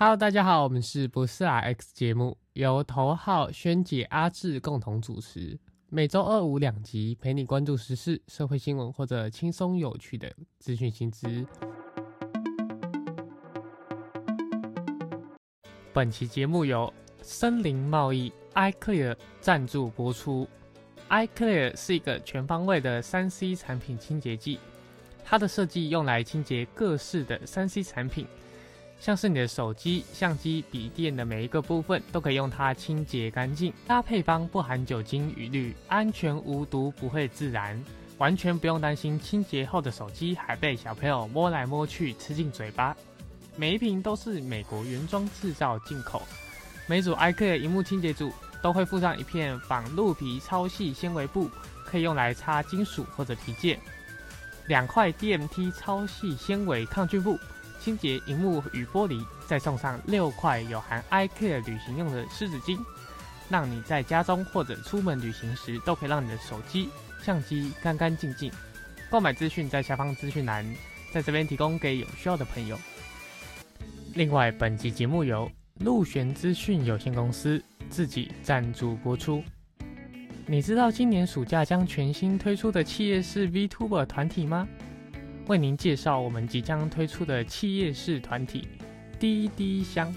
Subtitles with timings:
[0.00, 11.44] Hello，大家好，我们是不是啊 X 节目，由头号萱姐阿志共同主持，每周二五两集，陪你关注时事、社会新闻或者轻松有趣的资讯新知。
[15.92, 20.48] 本期节目由森林贸易 iClear 赞助播出。
[21.08, 24.60] iClear 是一个全方位的三 C 产品清洁剂，
[25.24, 28.28] 它的设计用来清洁各式的三 C 产品，
[29.00, 33.72] 像是你的手机、相机、笔电的每一个部分都可以用它清洁干净。
[33.86, 37.80] 它配方不含酒精与氯，安全无毒，不会自燃，
[38.18, 42.96] 完全不用担心清洁后的手机还被小朋友摸来摸去吃进嘴巴。
[43.56, 46.22] 每一瓶都是美国原装制造进口，
[46.86, 51.48] 每组 iClear 荧幕清洁组都会附上一片仿鹿皮超细纤维布，
[51.84, 53.76] 可以用来擦金属或者皮件；
[54.66, 57.38] 两块 DMT 超细纤维抗菌布，
[57.80, 62.78] 清洁荧幕与玻璃；再送上六块有含 iCare 旅行用的湿纸巾，
[63.48, 66.88] 让你在家中或者出门旅行时都可以让你的手机、
[67.22, 68.52] 相机干干净净。
[69.10, 70.64] 购买资讯在下方资讯栏，
[71.12, 72.78] 在这边提供给有需要的朋友。
[74.14, 75.50] 另外，本集节目由
[75.80, 79.42] 陆璇资讯有限公司自己赞助播出。
[80.46, 84.66] 你知道今年暑假将全新推出的企业式 VTuber 团体吗？
[85.48, 88.68] 为您介绍我们即将推出的企业式团体——
[89.18, 90.14] 滴滴香。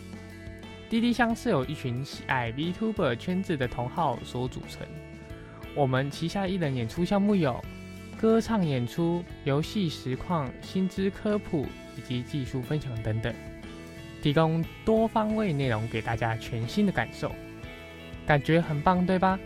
[0.90, 4.86] 滴滴香是由一群喜爱 VTuber 圈子的同好所组成。
[5.74, 7.64] 我们旗下艺人演出项目有
[8.20, 11.66] 歌唱演出、游戏实况、薪资科普
[11.98, 13.34] 以及技术分享等等。
[14.22, 17.32] 提供多方位内容给大家全新的感受，
[18.28, 19.40] 感觉很棒，对吧？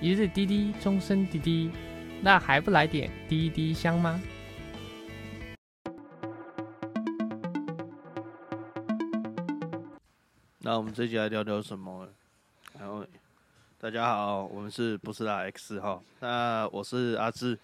[0.00, 1.68] 一日滴滴，终身滴滴，
[2.20, 4.22] 那还不来点滴滴香吗？
[10.64, 12.08] 那我们这集来聊聊什么？
[12.78, 13.04] 然后
[13.80, 16.00] 大家好，我们是不是拉 X 哈？
[16.20, 17.58] 那我是阿志，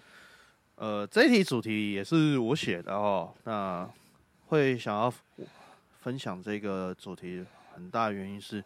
[0.75, 3.33] 呃，这题主题也是我写的哦。
[3.45, 3.89] 那
[4.49, 5.13] 会想要。
[6.01, 8.65] 分享这个主题很大原因是，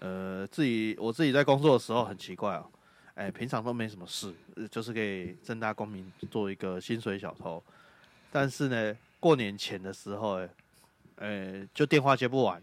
[0.00, 2.66] 呃，自己我自己在工作的时候很奇怪哦，
[3.14, 4.34] 哎，平常都没什么事，
[4.68, 7.62] 就是给正大光明做一个薪水小偷，
[8.30, 10.48] 但是呢，过年前的时候，哎，
[11.16, 12.60] 哎，就电话接不完，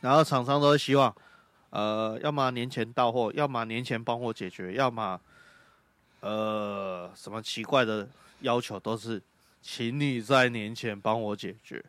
[0.00, 1.14] 然后厂商都希望，
[1.70, 5.20] 呃，要么年前到货，要么年前帮我解决，要么，
[6.20, 8.08] 呃，什么奇怪的
[8.40, 9.20] 要求都是，
[9.60, 11.84] 请你在年前帮我解决。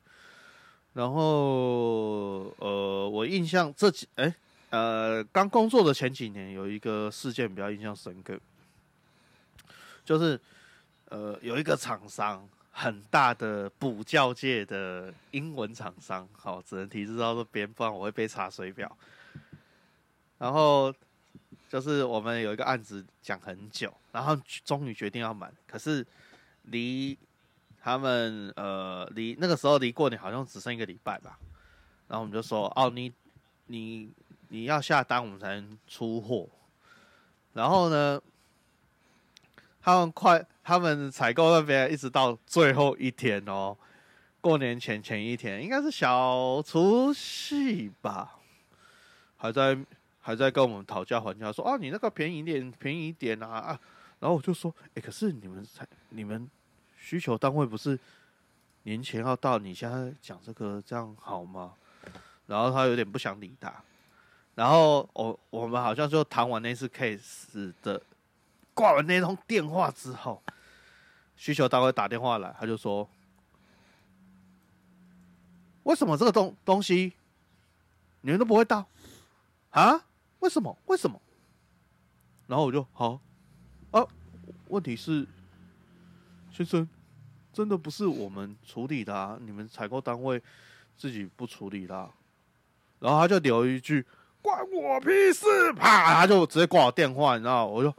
[0.93, 4.33] 然后，呃，我印象这几哎，
[4.71, 8.37] 呃，刚工作的前几年有一个事件比较印象深刻，
[10.03, 10.39] 就是
[11.09, 12.47] 呃，有一个厂商
[12.79, 18.89] 很大的补教界的英文厂商，好，只能提示到这边，不然我会被查水表。
[20.37, 20.93] 然后
[21.67, 26.05] 就是我们有一个案子讲很久，然后终于决定要买，可是
[26.63, 27.17] 离。
[27.81, 31.39] 他们呃，离那个时候离过年好像只剩一个礼拜吧，
[32.09, 33.11] 然后我们就说哦，你
[33.67, 34.11] 你
[34.49, 36.45] 你要下单，我们才能出货。
[37.53, 38.21] 然后呢，
[39.81, 43.75] 他们快，他们采购那边一直到最后一天哦，
[44.39, 48.37] 过年前前一天，应该是小除夕吧，
[49.35, 49.75] 还在
[50.19, 53.79] 还在跟我们讨价还价，说啊，你那个便宜点，便宜点啊啊！
[54.19, 56.47] 然后我就说，哎，可是你们才你们。
[57.01, 57.97] 需求单位不是
[58.83, 61.73] 年前要到，你现在讲这个这样好吗？
[62.45, 63.73] 然后他有点不想理他，
[64.53, 67.99] 然后我我们好像就谈完那次 case 的，
[68.75, 70.43] 挂完那通电话之后，
[71.39, 73.09] 需求单位打电话来，他就说
[75.83, 77.13] ：“为什么这个东东西
[78.19, 78.85] 你们都不会到
[79.69, 80.03] 啊？
[80.39, 80.77] 为什么？
[80.87, 81.21] 为什么？”
[82.45, 83.21] 然后我就好
[83.91, 84.05] 啊，
[84.67, 85.25] 问题是
[86.51, 86.85] 先生。
[87.51, 89.37] 真的不是我们处理的啊！
[89.41, 90.41] 你们采购单位
[90.95, 92.09] 自己不处理的，
[92.99, 94.05] 然后他就留一句
[94.41, 97.65] “关我屁事”，啪，他就直接挂我电话，你知道？
[97.65, 97.91] 我就，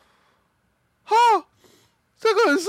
[1.02, 1.16] 哈，
[2.20, 2.69] 这个人是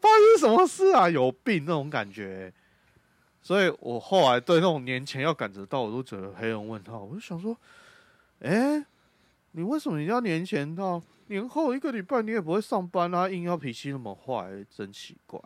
[0.00, 1.08] 发生什么事啊？
[1.08, 2.52] 有病那种感觉。
[3.40, 7.04] 所以我后来对那种年前要赶着到，我都觉得黑人问号。
[7.04, 7.56] 我就想说，
[8.40, 8.84] 哎，
[9.52, 11.00] 你为什么你要年前到？
[11.28, 15.40] 年后一个礼拜你也不会上班啊，硬要脾气那么坏，真奇怪。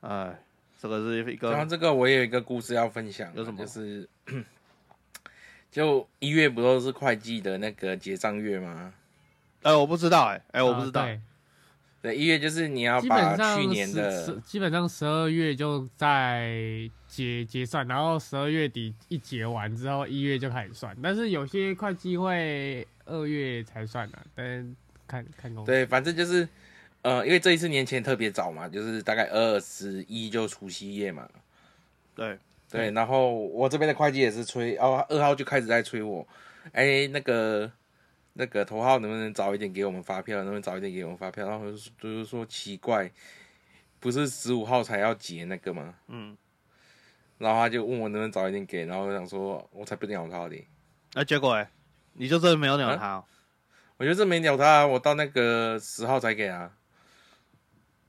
[0.00, 0.42] 哎，
[0.80, 1.50] 这个是一个。
[1.50, 3.58] 然后这个我也有一个故事要分享，有什么？
[3.58, 4.08] 就是，
[5.70, 8.94] 就一月不都是会计的那个结账月吗？
[9.60, 11.06] 哎，我不知道，哎，哎，我不知道。
[12.02, 20.96] 对，一月就是你要基本把上去年的基本上十二月就在结结算，然后十二月底一结完之后，一月就开始算。
[21.02, 24.76] 但是有些会计会二月才算啊，但
[25.08, 25.72] 看看公司。
[25.72, 26.46] 对，反正就是
[27.02, 31.28] 呃，因为这一次年前特别早嘛，就是大概二十一就除夕夜嘛。
[32.14, 32.38] 对，
[32.70, 36.26] 对，然后我这边的会计也是催，哦，二号就开始在催我，
[36.72, 37.70] 哎，那个
[38.38, 40.36] 那个头号能不能早一点给我们发票？
[40.38, 41.48] 能不能早一点给我们发票？
[41.48, 43.10] 然后就就是说奇怪，
[43.98, 45.94] 不是十五号才要结那个吗？
[46.08, 46.36] 嗯，
[47.38, 50.62] 然后他就问我能不能早一点给，然后我想说，我才不鸟他的，
[51.14, 51.70] 那、结果哎，
[52.12, 53.24] 你就真的没有鸟他哦？
[53.96, 56.70] 我觉得这没鸟他啊，我到那个十号才给啊，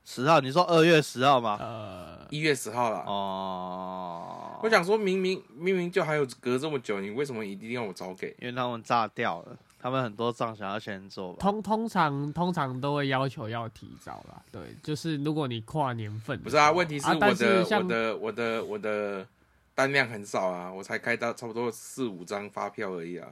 [0.04, 1.56] 十号，你说二月十号吗？
[1.58, 2.98] 呃，一月十号了。
[3.06, 8.36] 哦，我想说明明明明就还有隔这么久，你为什么一定要我早给？
[8.40, 11.38] 因为他们炸掉了，他们很多账想要先做吧。
[11.40, 14.42] 通通常通常都会要求要提早啦。
[14.50, 19.26] 对，就是如果你跨年份不是啊，问题是我的、像我的我的我的
[19.74, 23.28] 单量很少啊，我才开到差不多四五张发票而已啊。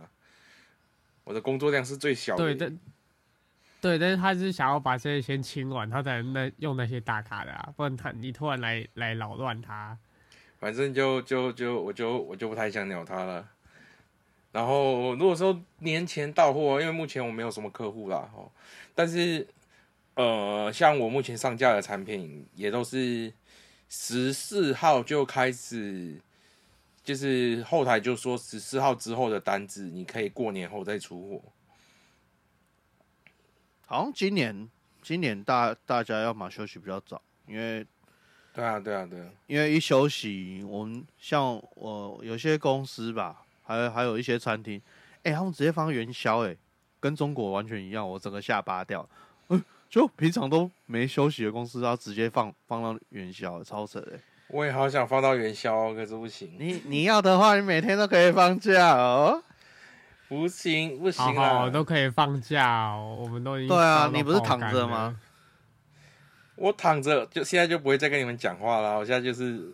[1.24, 2.44] 我的工作量是最小的。
[2.44, 2.78] 对，但
[3.80, 9.98] 对，但是他是想要把这些先清完，他才能那用那些大卡的啊，不然他你突然来来扰乱他。
[10.58, 13.46] 反正就就就我就我就不太想鸟他了。
[14.52, 18.50] 然后如果说年前到货，因为目前我没有什么客户啦，哦，
[18.94, 19.46] 但是
[20.14, 23.32] 呃，像我目前上架的产品也都是
[23.88, 26.18] 十四号就开始，
[27.04, 31.52] 就是后台就说十四号之后的单子，你可以过年后再出货。
[33.86, 34.68] 好像今年
[35.02, 37.86] 今年大大家要么休息比较早，因为
[38.52, 39.30] 对啊，对啊，对啊。
[39.46, 44.80] 因为一休息，我们像我有些公司吧，还有还有一些餐厅，
[45.24, 46.56] 哎、他们直接放元宵，哎，
[47.00, 49.06] 跟中国完全一样，我整个下巴掉。
[49.48, 54.12] 嗯，就平常都没休息的公司，它直接放放到元宵，超扯的。
[54.48, 59.42] 我也好想放到元宵，可是不行，你你要的话，你每天都可以放假哦。
[60.28, 61.58] 不行，不行好啊！
[61.60, 65.16] 好都可以放假哦，我们都已经对啊你不是躺着吗？
[66.56, 68.98] 我躺着，就现在就不会再跟你们讲话了。
[68.98, 69.72] 我现在就是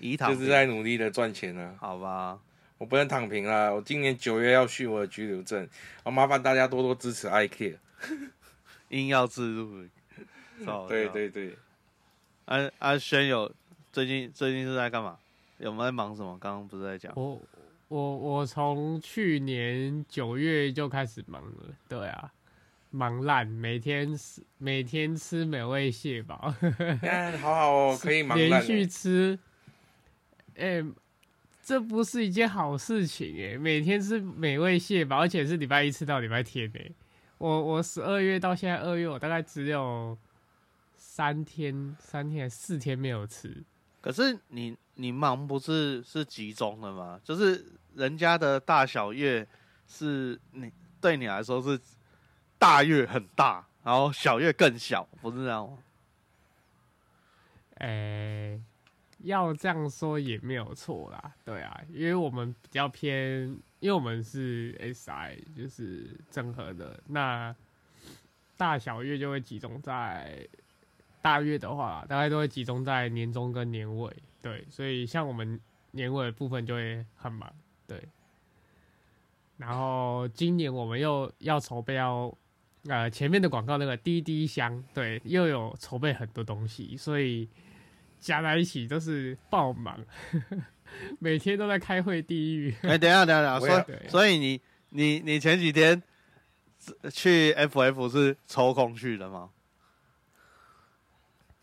[0.00, 2.38] 一躺就是在努力的赚钱啊，好吧，
[2.78, 3.70] 我不能躺平啦。
[3.72, 5.68] 我今年九月要续我的居留证，
[6.02, 7.76] 好麻烦大家多多支持 iCare。
[8.88, 9.86] 硬要自入。
[10.64, 11.56] 操对，对对，
[12.44, 13.52] 安安轩有
[13.92, 15.18] 最近最近是在干嘛？
[15.58, 16.38] 有没有在忙什么？
[16.38, 17.12] 刚刚不是在讲？
[17.16, 17.40] 我
[17.88, 22.32] 我我从去年九月就开始忙了，对啊，
[22.90, 26.54] 忙烂，每天吃每天吃美味蟹堡，
[27.00, 28.86] 看 好好哦，可以忙烂连续。
[28.86, 29.36] 吃，
[30.56, 30.80] 哎、
[31.64, 36.90] 这不是一件好事情哎，每天吃美味蟹堡，而且是礼拜一吃到礼拜天哎，
[37.38, 40.16] 我我十二月到现在二月，我大概只有
[40.94, 43.64] 三天三天还四天没有吃，
[44.02, 47.18] 可是你你忙不是是集中的吗？
[47.24, 47.64] 就是
[47.94, 49.46] 人家的大小月
[49.88, 50.70] 是你
[51.00, 51.80] 对你来说是
[52.58, 55.78] 大月很大，然后小月更小，不是这样吗？
[57.78, 58.60] 诶、
[59.24, 63.48] 要这样说也没有错啦，对啊，因为我们比较偏，
[63.80, 67.54] 因为我们是 SI，就是整合的，那
[68.56, 70.46] 大小月就会集中在
[71.20, 75.58] 大月的话，大概都会集中在年中跟年尾，对，所以像我们
[75.90, 77.52] 年尾的部分就会很忙，
[77.86, 78.00] 对。
[79.56, 82.36] 然后今年我们又要筹备要
[82.88, 87.48] 呃前面的广告那个滴滴箱，对，又有筹备很多东西，所以
[88.24, 90.02] 加在一起都是爆忙，
[91.18, 92.74] 每天都在开会地狱。
[92.80, 96.02] 哎、等下等一下，等一下，所以所以你你你前几天
[97.12, 99.50] 去 FF 是抽空去的吗？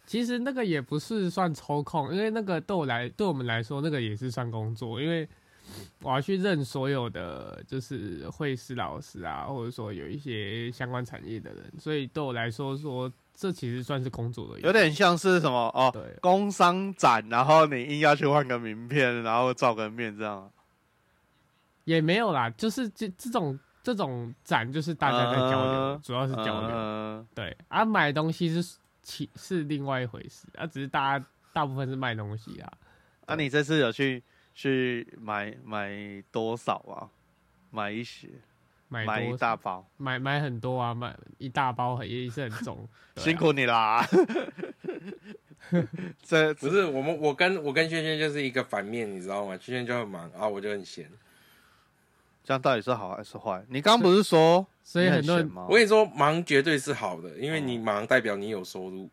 [0.06, 5.28] 其实那个也不是算抽空，因为那个对我来对我们来说，那个也是算工作，因为
[6.02, 16.02] 我要去认所有的就是会师老师啊，或者说有一些相关产业的人，所以对我来说说这其实算是工作的一部分，有点像是什么哦，对。
[16.22, 20.52] 工商展，然后你硬要去换个名片，然后照个面这样。
[21.86, 26.70] 也没有啦，就是这这种这种展，就是大家在交流，嗯主要是交流。
[26.72, 32.72] 嗯对啊，买东西是其是另外一回事啊，只是大家大部分是卖东西啊。
[33.28, 34.22] 那、你这次有去
[34.54, 37.10] 去买买多少啊？
[37.70, 38.28] 买一些，
[38.90, 44.06] 买买一多大包，买买很多啊，买一大包很也是很重， 啊辛苦你啦。
[46.22, 49.58] 这不是我们，我跟我跟轩轩就是一个反面，你知道吗？
[49.58, 51.10] 轩轩就很忙，然后我就很闲。
[52.44, 53.64] 这样到底是好还是坏？
[53.70, 55.66] 你刚不是说所以很多吗？
[55.70, 59.10] 我跟你说，忙绝对是好的，因为你忙代表你有收入。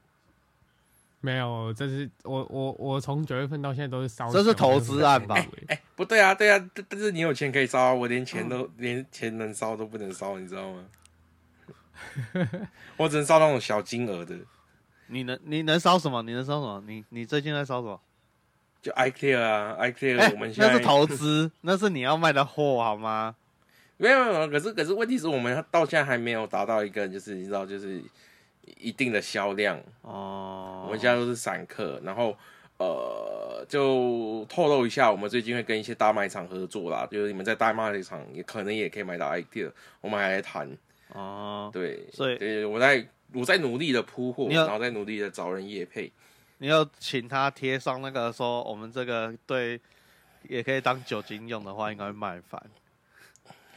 [1.20, 5.34] 没有，这是我我我从九月份到现在都是烧，这是投资案吧
[5.66, 10.84] 哎、不对啊，对啊，但但是你有钱可以烧啊，我连钱都、连钱能烧都不能烧，你知道吗？
[12.96, 14.36] 我只能烧那种小金额的，
[15.08, 16.22] 你能你能烧什么？
[16.22, 16.82] 你能烧什么？
[16.86, 18.00] 你你最近在烧什么？
[18.80, 23.34] 就 iClear 啊，iClear 哎我们现在、那是投资，那是你要卖的货好吗？
[23.96, 28.00] 没有没有，可是可是问题是我们到现在还没有达到一个就是你知道就是
[28.78, 32.36] 一定的销量，哦，我们现在都是散客，然后
[32.78, 39.70] 呃，就透露一下，我们最近会跟一些大卖场合作啦，就是你们在大卖场也可能也可以买到 idea，
[40.00, 40.70] 我们还在谈，
[41.12, 46.12] 哦，对，所以对，我在我在努力的铺货，然后在努力的找人业配，
[46.58, 49.80] 你要请他贴上那个说我们这个对，
[50.48, 52.62] 也可以当酒精用的话，应该会卖翻，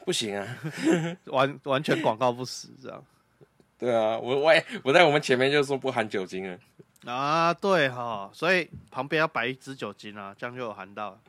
[0.05, 0.47] 不行啊，
[1.25, 3.03] 完完全广告不死这样
[3.81, 11.19] 对啊，我我也我在我们前面就说不含酒精了，啊，对哈，所以旁边要摆一支酒精啊，这样就有含到了。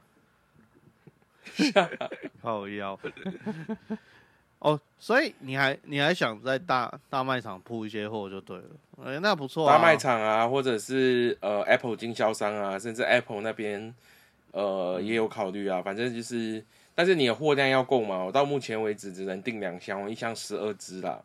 [2.42, 2.98] 靠腰。
[4.58, 8.64] 哦，所以你还你还想在大大卖场铺一些货就对了，
[9.02, 9.74] 哎、那不错、啊。
[9.74, 13.94] 大卖场啊，或者是呃 Apple 经销商啊，甚至 Apple 那边
[14.50, 15.80] 呃也有考虑啊。
[15.80, 16.62] 反正就是，
[16.94, 18.22] 但是你的货量要够嘛。
[18.22, 21.18] 我到目前为止只能订两箱，我一箱十二支啦。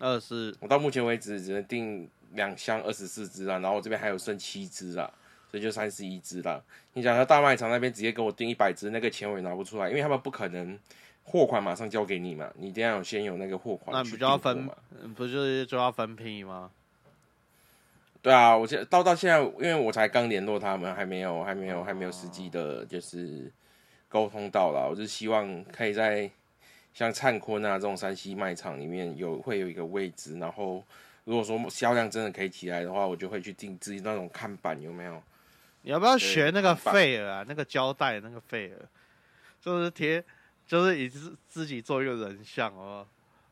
[0.00, 5.08] 二四我到目前为止只能订两箱二十四支啦，然后我这边还有剩七支啦，
[5.50, 6.60] 所以就三十一只啦。
[6.94, 10.78] 你讲他大卖场那边直接给我订一百只，那个钱我也拿不出来，因为他们不可能
[11.22, 14.68] 货款马上交给你嘛，你一定要有先有那个货款那去不就要分
[15.14, 16.70] 不就是就要分批吗？
[18.22, 23.50] 对啊，我现到到现在，因为我才刚联络他们，还没有还没有还没有实际的，就是
[24.08, 24.88] 沟通到了。
[24.90, 26.30] 我就希望可以在
[26.92, 30.84] 像灿坤啊这种山西卖场里面有会有一个位置，然后
[31.24, 35.22] 如果说销量真的可以起来的话，我就会去定制那种看板，有没有？
[35.82, 37.44] 你要不要学那个费尔啊？
[37.48, 38.88] 那个胶带那个费尔，
[39.60, 40.22] 就是贴，
[40.66, 43.06] 就是以自自己做一个人像哦。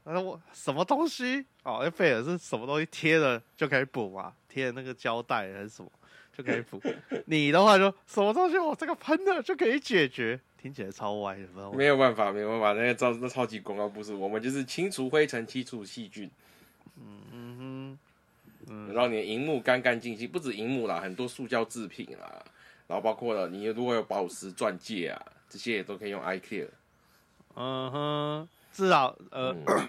[0.04, 1.80] 他说我什么东西哦？
[1.82, 4.32] 那费尔是什么东西贴了就可以补嘛？
[4.48, 5.90] 贴了那个胶带还是什么
[6.36, 6.80] 就可以补？
[7.26, 16.30] 你的话就什么东西我这个喷的就可以解决，听起来超歪的，不知道没有办法，没有办法，那个超那超级广告不是，我们就是清除灰尘、清除细菌，
[17.32, 17.98] 嗯
[18.66, 22.44] 哼，让你的荧幕干干净净，不止荧幕啦，很多塑胶制品啦，
[22.86, 26.68] 然后包括了你如果有宝石钻戒啊，这些也都可以用 iClear。
[27.54, 29.54] 嗯哼，至少呃。
[29.66, 29.88] 嗯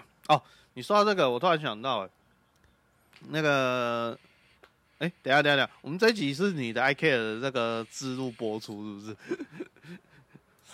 [0.74, 2.08] 你说到这个，我突然想到，
[3.28, 4.16] 那个，
[4.98, 9.16] 哎、等下等下等下，我们这一集是你的 iCare 的这个自录播出，是不是？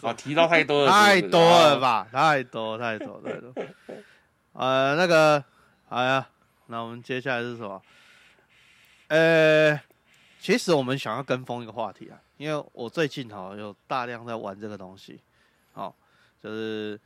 [0.02, 1.80] 啊，提到太多了，太多了？
[1.80, 3.52] 吧，太多太多太多。
[4.52, 5.42] 呃，那个，
[5.88, 6.26] 好呀，
[6.66, 7.80] 那我们接下来是什么？
[9.08, 9.80] 呃，
[10.40, 15.20] 其实我们想要跟风一个话题啊，因为我最近哈有大量在玩这个东西，
[15.72, 15.94] 好、
[16.42, 16.98] 就是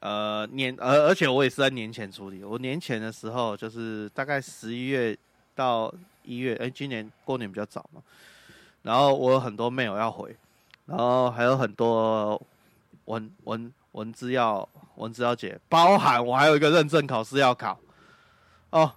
[0.00, 2.44] 呃年，而而且我也是在年前处理。
[2.44, 5.16] 我年前的时候，就是大概十一月
[5.54, 8.00] 到一月，哎、今年过年比较早嘛，
[8.82, 10.36] 然后我有很多 mail 要回，
[10.88, 12.40] 然后还有很多
[13.04, 14.66] 文文文字要
[14.96, 17.78] 文字要解，包含我还有一个认证考试要考
[18.70, 18.90] 哦。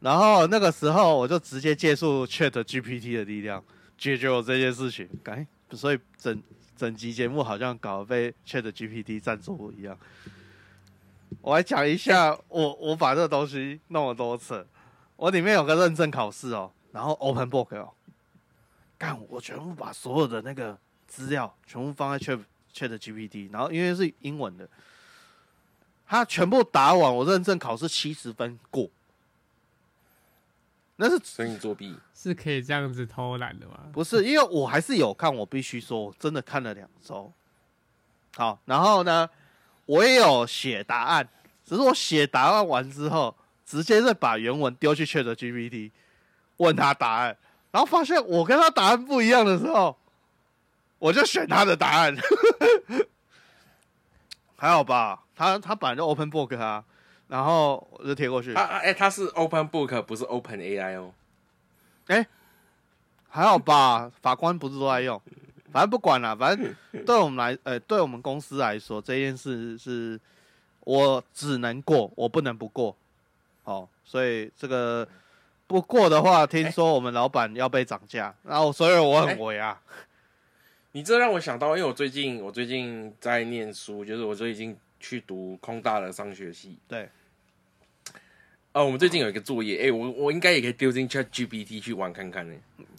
[0.00, 3.64] 然后那个时候我就直接借助 Chat GPT 的力量
[3.96, 6.40] 解决我这件事情，哎，所以整
[6.76, 9.98] 整集节目好像搞得被 Chat GPT 赞助一样。
[11.40, 14.66] 我来讲一下，我我把这个东西弄了多次，
[15.16, 17.90] 我里面有个认证考试哦，然后 Open Book 哦，
[18.98, 20.76] 干，我全部把所有的那个
[21.06, 22.40] 资料全部放在 Chat
[22.74, 24.68] Chat GPT，然后因为是英文的，
[26.06, 28.90] 他全部打完，我认证考试七十分过。
[30.96, 33.78] 那是所以你作弊，是可以这样子偷懒的吗？
[33.92, 34.24] 不是？
[34.24, 37.32] 因为我还是有看，我必须说，我真的看了两周。
[38.34, 39.30] 好，然后呢，
[39.86, 41.28] 我也有写答案，
[41.64, 43.32] 只是我写答案完之后，
[43.64, 45.92] 直接再把原文丢去 Chat GPT，
[46.56, 47.36] 问他答案，
[47.78, 49.96] 然后发现我跟他答案不一样的时候，
[50.98, 52.12] 我就选他的答案。
[54.58, 55.22] 还好吧？
[55.36, 56.84] 他他本来就 Open Book 啊，
[57.28, 58.64] 然后我就贴过去他。
[58.64, 61.12] 哎、他是 Open Book 不是 Open AI 哦。
[62.08, 62.26] 哎
[63.28, 65.22] 还好吧，法官不是都在用，
[65.70, 66.74] 反正不管了，反正
[67.06, 70.20] 对我们来，呃，对我们公司来说，这件事是
[70.80, 72.96] 我只能过，我不能不过，
[73.62, 75.06] 哦，所以这个
[75.68, 79.80] 不过的话，听说我们老板要被涨价，然后所以我很为啊，
[80.92, 86.78] 你这让我想到，因为我最近我最近在念书，就是我最近去读空大的商学系。
[86.88, 87.08] 对，
[88.72, 92.54] 哦，我们最近有一个作业，哎、我我应该也可以丢进 Chat GPT 去玩看看呢。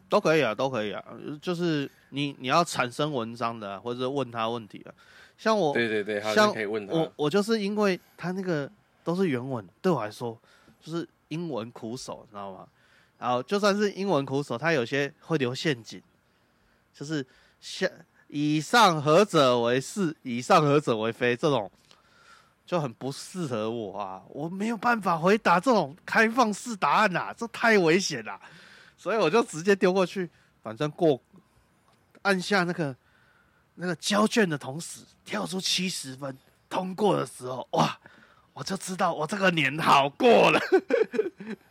[0.07, 1.03] 都可以啊，都可以啊。
[1.41, 4.93] 就是你你要产生文章的啊、或者问他问题啊。
[5.37, 6.93] 像我，对对对，像可以问他。
[6.93, 8.69] 我我就是因为他那个
[9.03, 10.37] 都是原文，对我来说
[10.79, 12.67] 就是英文苦手，你知道吗？
[13.17, 16.01] 然后就算是英文苦手，他有些会留陷阱，
[16.93, 17.25] 就是
[17.59, 17.89] 像
[18.27, 21.69] 以上何者为是，以上何者为非这种，
[22.65, 24.21] 就很不适合我啊！
[24.29, 28.39] 我没有办法回答这种开放式答案呐、这太危险了，
[28.97, 30.29] 所以我就直接丢过去，
[30.61, 31.19] 反正过
[32.21, 32.95] 按下那个
[33.75, 36.37] 那个交卷的同时，跳出七十分
[36.69, 37.99] 通过的时候，哇，
[38.59, 40.59] 我就知道我这个年好过了。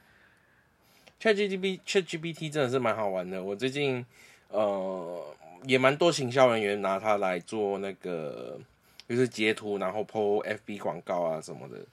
[1.21, 3.43] Chat GPT Chat GPT 真的是蛮好玩的。
[3.43, 4.07] 我最近
[4.49, 5.23] 呃
[5.65, 8.59] 也蛮多行销人员拿它来做那个，
[9.07, 11.85] 就是截图然后 PO FB 广告啊什么的。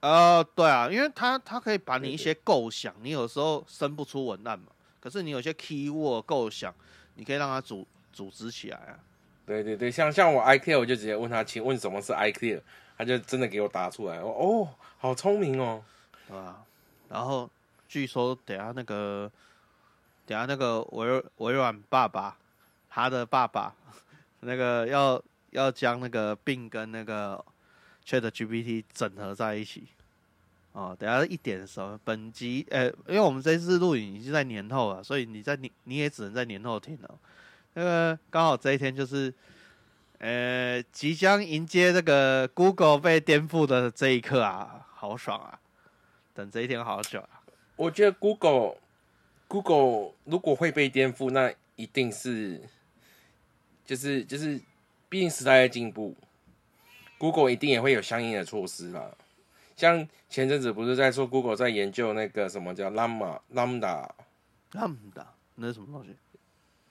[0.00, 4.66] 呃，对啊，因为它它可以把你一些构想，你有时候生不出文案嘛，
[5.00, 6.74] 可是你有些 keyword 构想，
[7.14, 9.00] 你可以让它组组织起来啊。
[9.46, 12.60] 对对对，像像我 iClear 我就直接问他，请问什么是 iClear？
[12.98, 14.20] 他就真的给我答出来。
[14.20, 15.82] 我哦，好聪明哦。
[16.26, 16.62] 对吧？
[17.08, 17.48] 然后
[17.88, 19.30] 据说等下那个，
[20.26, 22.36] 等下那个微微软爸爸，
[22.90, 23.74] 他的爸爸，
[24.40, 27.42] 那个要要将那个病跟那个
[28.04, 29.88] Chat GPT 整合在一起。
[30.72, 37.18] 哦，等下一点的时候，本集呃，因为我们这次录影已经在年后了，所以你在你你也只能在年后听了。
[37.72, 39.32] 那个刚好这一天就是，
[40.18, 45.60] 呃，即将迎接这个 Google 被颠覆的这一刻啊，好爽啊！
[46.34, 47.42] 等这一天好久啊！
[47.76, 48.76] 我觉得 Google
[49.46, 52.60] Google 如果会被颠覆，那一定是
[53.84, 54.60] 就是就是，
[55.08, 56.16] 毕竟时代在进步
[57.18, 59.10] ，Google 一定也会有相应的措施啦。
[59.76, 66.16] 像前阵子不是在说 Google 在研究那个什么叫 Llama Lambda，Lambda 那是什么东西？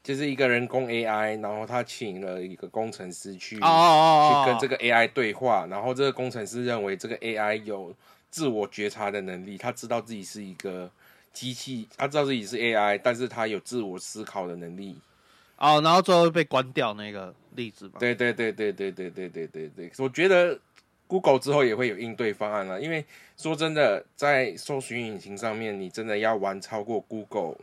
[0.08, 7.94] 就是一个人工 AI，然后他请了一个工程师去哦哦哦，去跟这个 AI 对话，然后这个工程师认为这个 AI 有
[8.30, 10.90] 自我觉察的能力，他知道自己是一个
[11.34, 14.98] 机器，他知道自己是 AI，但是他有自我思考的能力。
[15.58, 18.00] 哦，然后最后被关掉那个例子吧。
[18.00, 20.58] 对对对对对对对对对对，我觉得
[21.06, 23.04] Google 之后也会有应对方案了，因为
[23.36, 27.58] 说真的，在搜寻引擎上面，你真的要玩超过 Google，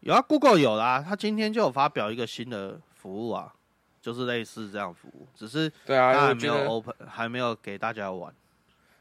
[0.00, 3.52] 有啊，Google 有啦，他今天就有发表一个新的服务啊，
[4.00, 8.34] 就是类似这样服务，只是对啊，它还没有 open，还没有给大家玩。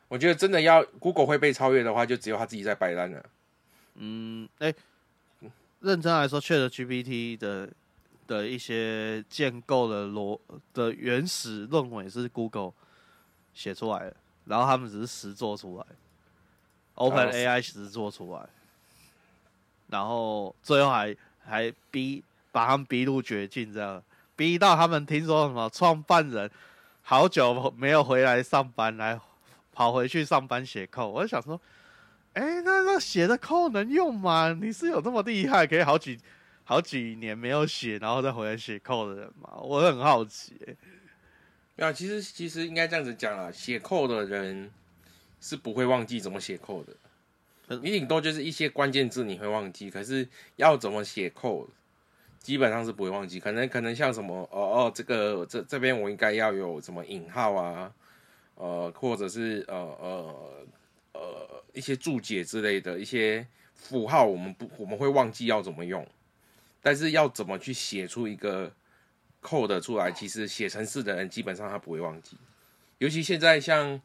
[0.10, 3.24] 我觉得真的要 Google 会被超越的话，就只有他自己在摆烂了。
[3.96, 4.74] 嗯，哎、
[5.80, 7.70] 认真来说，Chat GPT 的
[8.28, 10.40] 的一些建构的逻
[10.74, 12.74] 的原始论文是 Google
[13.54, 15.86] 写出来的，然后他们只是实做出来
[16.96, 18.50] ，Open AI 实做出来，
[19.90, 24.02] 然后最后还还逼把他们逼入绝境，这样
[24.36, 26.50] 逼到他们听说什么创办人
[27.02, 29.20] 好久没有回来上班，来
[29.74, 31.60] 跑回去上班写扣，我就想说。
[32.34, 34.56] 哎、那那写的扣能用吗？
[34.62, 36.18] 你是有这么厉害，可以好几
[36.64, 39.50] 好几年没有写，然后再回来写扣的人吗？
[39.60, 40.78] 我很好奇、欸。
[41.76, 44.72] 没有，其实其实应该这样子讲啦，写扣的人
[45.42, 46.94] 是不会忘记怎么写扣的。
[47.78, 51.68] 你顶多就是一些关键字你会忘记，可是要怎么写扣，
[52.40, 53.40] 基本上是不会忘记。
[53.40, 57.94] 可能可能像什么哦哦，这个这这边我应该要有什么引号啊，
[58.56, 60.66] 呃，或者是呃呃
[61.14, 66.06] 呃一些注解之类的一些符号，我们不我们会忘记要怎么用，
[66.82, 68.72] 但是要怎么去写出一个
[69.44, 72.36] code 出来，其实写程式的人基本上他不会忘记。
[72.98, 74.02] 尤其现在像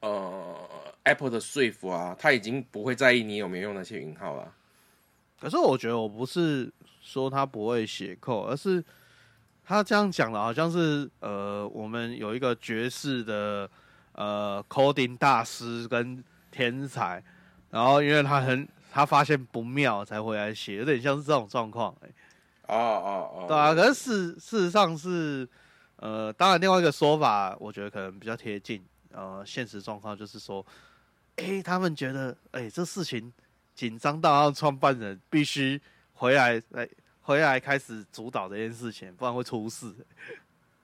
[0.00, 4.52] 呃 Apple 的 Swift 啊，他已经不会在意你有没有用那些云号了。
[5.40, 8.84] 可是我觉得我不是说他不会写扣，而是
[9.64, 13.68] 他这样讲的，好像是呃，我们有一个爵士的
[14.12, 17.22] 呃 coding 大师跟天才，
[17.70, 22.08] 然后因为他很他发现不妙才回来写，有点像是这种状况、欸。
[22.68, 25.46] 哦哦哦，对啊，可是事事实上是，
[25.96, 30.64] 呃，当然另外一个说法，我觉得可能比较贴近，呃，现实状况就是说，
[31.36, 33.32] 诶，他们觉得，诶，这事情
[33.74, 35.80] 紧张到让创办人必须
[36.14, 36.88] 回来来
[37.22, 39.94] 回来开始主导这件事情，不然会出事。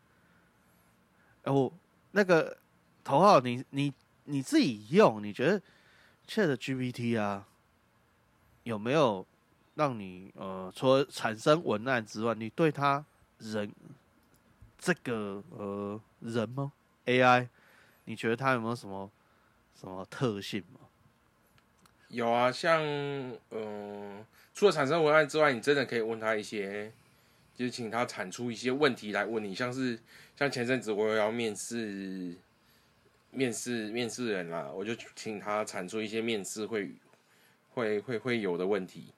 [1.44, 1.72] 哦，
[2.12, 2.56] 那个
[3.04, 3.92] 头号，你你
[4.24, 5.60] 你自己用，你觉得
[6.26, 7.46] Chat GPT 啊，
[8.64, 9.26] 有没有
[9.74, 13.04] 让你呃，除了产生文案之外，你对他
[13.38, 13.72] 人
[14.78, 16.72] 这个呃人吗
[17.06, 17.48] ？AI，
[18.04, 19.10] 你觉得他有没有什么
[19.80, 20.80] 什么特性吗？
[22.08, 22.82] 有啊，像
[23.50, 26.90] 嗯，除了产生文案之外，你真的可以问他一些，
[27.54, 29.98] 就是请他产出一些问题来问你，像是
[30.36, 32.34] 像前阵子我要面试
[33.30, 36.90] 面试面试人啦，我就请他产出一些面试会
[37.74, 39.12] 会会会有的问题。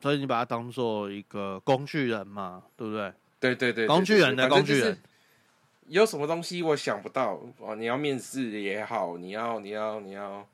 [0.00, 3.12] 所以你把它当做一个工具人嘛，对不对？
[3.40, 4.98] 对对对，工具人的工具人。
[5.88, 7.74] 有什么东西我想不到哦？
[7.74, 10.46] 你要面试也好，你要你要你要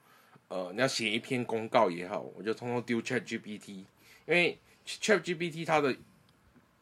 [0.49, 3.85] 呃你要写一篇公告也好，我就通通丢 Chat GPT，因
[4.29, 5.97] 为 Chat GPT 它的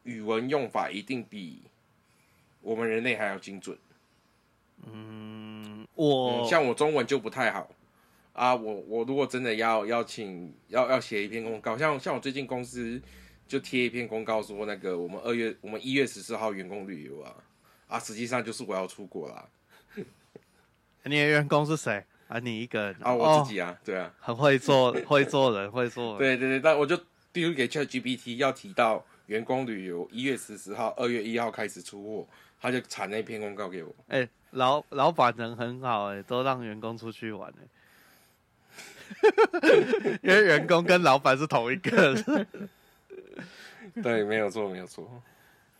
[0.03, 1.61] 语文用法一定比
[2.61, 3.77] 我们人类还要精准。
[4.85, 7.69] 嗯，我像我中文就不太好。
[8.33, 12.99] 啊，我我如果真的要邀请要要写一篇公告，像像我最近公司
[13.47, 17.35] 就贴一篇公告说，那个我们二月我们一月十四号员工旅游啊，
[17.93, 19.47] 啊，实际上就是我要出国啦。
[21.05, 22.39] 你的员工是谁啊？
[22.39, 23.13] 你一个人啊？
[23.13, 26.17] 我自己啊，对啊，很会做，会做人，会做。
[26.17, 26.97] 对对对，但我就
[27.31, 32.27] 丢给 Chat GPT 要提到员工旅游一月十四号，二月一号开始出货，
[32.59, 33.93] 他就产那篇公告给我。
[34.07, 37.61] 哎，老老板人很好哎，都让员工出去玩哎。
[40.23, 42.47] 因为员工跟老板是同一个人，
[44.01, 45.21] 对，没有错，没有错。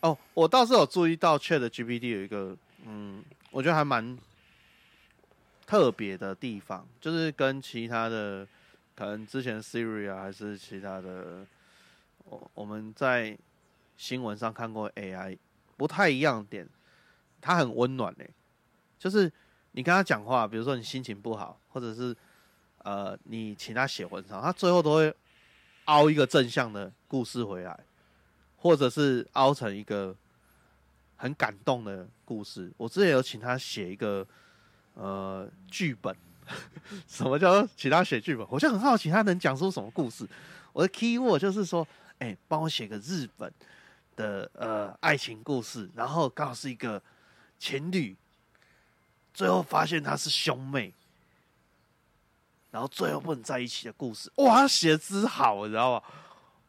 [0.04, 4.18] 哦，我倒是有注意到 Chat GPT 有一个，嗯，我觉得还蛮
[5.66, 8.46] 特别的地方，就是跟其他的
[8.94, 11.46] 可能之前 Siri 啊，还是其他的，
[12.24, 13.34] 我我们在
[13.96, 15.38] 新闻上看过 AI
[15.78, 16.68] 不太一样点，
[17.40, 18.28] 它很温暖嘞，
[18.98, 19.32] 就是
[19.72, 22.14] 你跟他讲话，比如说你心情不好，或者是。
[22.86, 25.14] 呃，你请他写文章，他最后都会
[25.86, 27.80] 凹一个正向的故事回来，
[28.64, 30.16] 或者是凹成一个
[31.16, 32.72] 很感动的故事。
[32.78, 34.26] 我之前有请他写一个
[34.94, 36.16] 呃剧本，
[37.06, 38.46] 什么叫请他写剧本？
[38.48, 40.26] 我就很好奇他能讲出什么故事。
[40.72, 41.86] 我的 key word 就是说，
[42.20, 43.52] 哎，帮我写个日本
[44.16, 47.02] 的呃爱情故事，然后刚好是一个
[47.58, 48.16] 情侣，
[49.34, 50.94] 最后发现他是兄妹。
[52.70, 56.02] 然后最后不能在一起的故事，哇，写的真好，你知道吗？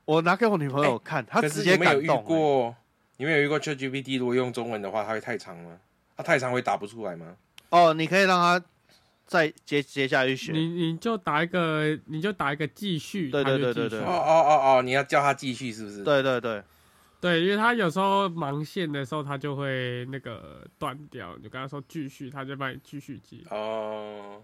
[0.05, 2.23] 我拿给我女朋友看，她直接感动。
[2.23, 2.75] 过，
[3.17, 4.19] 你没有遇过 ChatGPT？
[4.19, 5.77] 如果用中文的话，它会太长吗？
[6.15, 7.35] 它太长会打不出来吗？
[7.69, 8.63] 哦，你可以让他
[9.25, 10.51] 再接接下去学。
[10.51, 13.31] 你你就打一个，你就打一个继续。
[13.31, 13.99] 对对对对对。
[13.99, 16.03] 哦哦哦哦，你要叫他继续是不是？
[16.03, 16.63] 对对对
[17.19, 21.35] 对，因为他有时候忙线的时候，他就会那个断掉。
[21.41, 23.37] 你跟他说继续，他就帮你继续接。
[23.49, 24.41] 哦。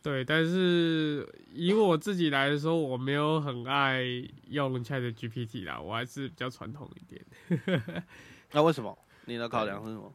[0.00, 4.02] 对，但是以我自己来说，我没有很爱
[4.48, 8.04] 用 Chat GPT 啦，我还是比较传统一点。
[8.52, 8.96] 那为什么？
[9.26, 10.14] 你的考量是什么？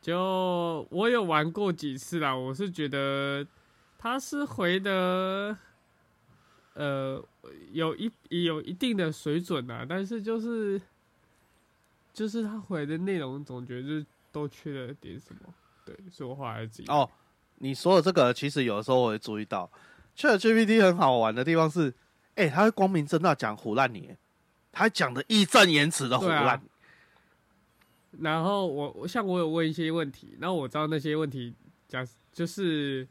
[0.00, 3.46] 就我有玩过几次啦，我是觉得
[3.96, 5.56] 他是回的，
[6.74, 7.24] 呃，
[7.72, 10.80] 有一有一定的水准啊，但是就是
[12.12, 15.54] 就是他回的内容总觉得都缺了点什么。
[15.84, 17.08] 对，所以我后来自己哦。
[17.60, 19.68] 你说的这个，其实有的时候我会注意到
[20.16, 21.92] ，ChatGPT 很好玩的地方是，
[22.36, 24.14] 哎，他会光明正大讲胡烂你，
[24.70, 26.62] 他讲的义正言辞的胡烂。
[28.20, 31.52] 然后我我像我有问一些问题，然后我知道那些问题，
[31.88, 33.06] 假就是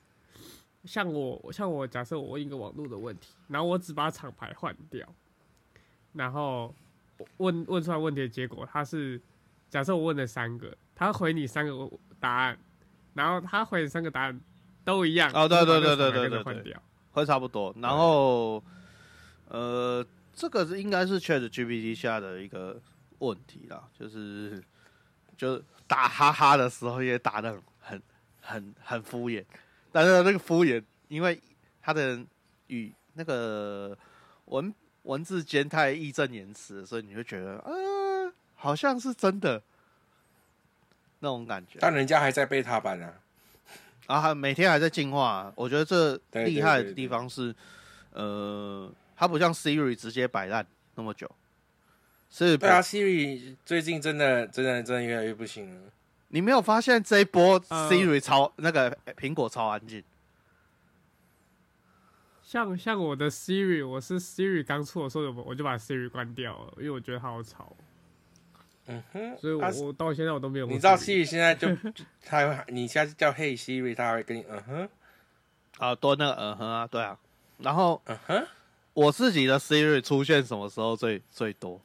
[0.85, 5.05] 像我像我假设我问一个网络的问题，然后我只把厂牌换掉，
[6.13, 6.73] 然后
[7.37, 9.21] 问问出来问题的结果，他是
[9.69, 12.57] 假设我问了三个，他回你三个答案。
[13.17, 14.39] 然后他回三个答案
[14.85, 16.75] 都一样哦，对对对对对对对，
[17.11, 17.75] 会差不多。
[17.81, 18.63] 然后
[19.49, 22.79] 呃，这个是应该是 Chat GPT 下的一个
[23.17, 24.63] 问题啦，就是
[25.35, 27.99] 就打哈哈的时候也打的很
[28.39, 29.43] 很很敷衍，
[29.91, 31.41] 但是那个敷衍，因为
[31.81, 32.23] 他的
[32.67, 33.97] 语那个
[34.45, 34.71] 文
[35.03, 39.61] 文字间太义正言辞，所以你会觉得呃，好像是真的。
[41.27, 43.13] 那种感觉，但人家还在贝塔版啊，
[44.05, 45.51] 啊，还每天还在进化。
[45.55, 47.53] 我觉得这厉害的地方是，
[48.13, 51.29] 呃，它不像 Siri 直接摆烂那么久。
[52.29, 55.91] 是，对啊，Siri 最近真的、真的、真的越来越不行了。
[56.29, 60.01] 你没有发现这一波 Siri 超那个苹果超安静？
[62.43, 67.75] 像像我的 Siri，我是 Siri 刚出的时候，我就把 Siri 关掉了，因为我觉得它好吵。
[68.87, 70.65] 嗯哼，所以我我到现在我都没有。
[70.65, 71.67] 你知道 Siri 现在就
[72.25, 74.89] 他会，你下次叫 Hey Siri，他会跟你嗯哼，
[75.77, 77.17] 啊，多那个嗯哼啊，对啊。
[77.59, 78.47] 然后嗯哼，
[78.93, 81.81] 我自己的 Siri 出现什么时候最最多？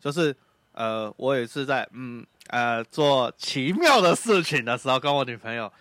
[0.00, 0.36] 就是
[0.72, 5.72] 呃，我也是在嗯呃做奇妙的事情的时候，跟我女朋友，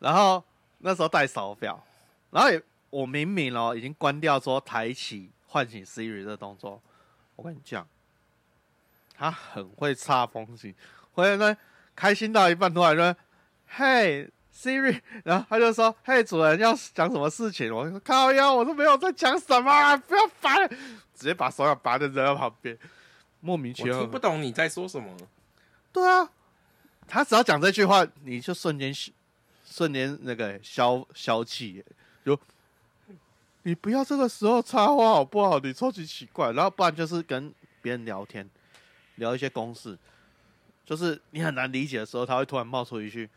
[0.00, 0.44] 然后
[0.78, 1.82] 那时候戴手表，
[2.30, 6.80] 然后也我明明哦已经关掉说抬起唤醒 Siri 这动作，
[7.36, 7.86] 我跟你讲，
[9.18, 10.74] 他很会插风景，
[11.12, 11.56] 回来呢
[11.96, 13.16] 开心到一半突然说
[13.66, 20.68] ：“嘿。” Siri，然后他就说：“嘿，主人要讲什么事情？”我说：“靠呀，我都没有在讲什么，不要烦！”
[21.14, 22.76] 直接把手表拔在扔到旁边，
[23.38, 23.98] 莫名其妙。
[23.98, 25.16] 我听不懂你在说什么。
[25.92, 26.28] 对啊，
[27.06, 28.92] 他只要讲这句话，你就瞬间
[29.64, 31.84] 瞬间那个消消气，
[32.26, 32.36] 就
[33.62, 35.60] 你不要这个时候插话好不好？
[35.60, 36.50] 你超级奇怪。
[36.50, 38.48] 然后不然就是跟别人聊天，
[39.18, 39.96] 聊一些公式，
[40.84, 43.28] 就是你很难理解的时候，他会突然冒出一句。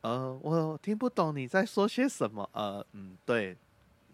[0.00, 2.48] 呃，我听不懂你在说些什么。
[2.52, 3.56] 呃，嗯，对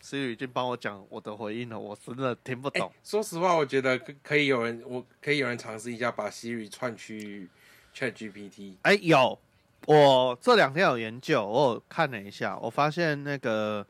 [0.02, 2.90] ，Siri 已经帮我讲我的回应了，我真的听不懂。
[3.02, 7.48] 说实话，我觉得可以有人，我可以有人尝试一下把 Siri 串去
[7.94, 8.76] Chat GPT。
[8.82, 9.38] 哎，有，
[9.86, 13.86] 我这两天有研究，我看了一下，我发现那个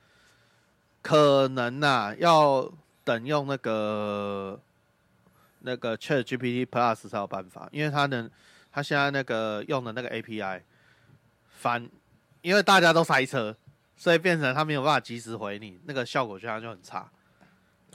[1.01, 2.71] 可能呐，要
[3.05, 4.61] 等用那个
[5.65, 8.31] 那个 Chat GPT Plus 才有办法，因为它能，
[8.71, 10.63] 它现在那个用的那个 API。
[11.57, 11.89] 翻，
[12.43, 13.57] 因为大家都塞车，
[13.97, 17.11] 所以变成他没有办法及时回你，那个效果这样就很差。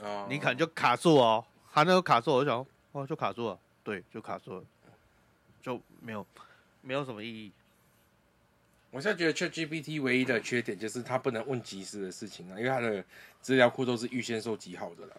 [0.02, 4.64] 哦，你可能就卡住哦，他那个卡住，我就想，哦，就卡住了，对，就卡住了，
[5.62, 6.26] 就没有，
[6.80, 7.52] 没有什么意义。
[8.90, 13.04] 我现在觉得 ChatGPT 唯一的缺点就是它不能问及时的事情啊，因为它的
[13.40, 15.16] 资料库都是预先收集好的了。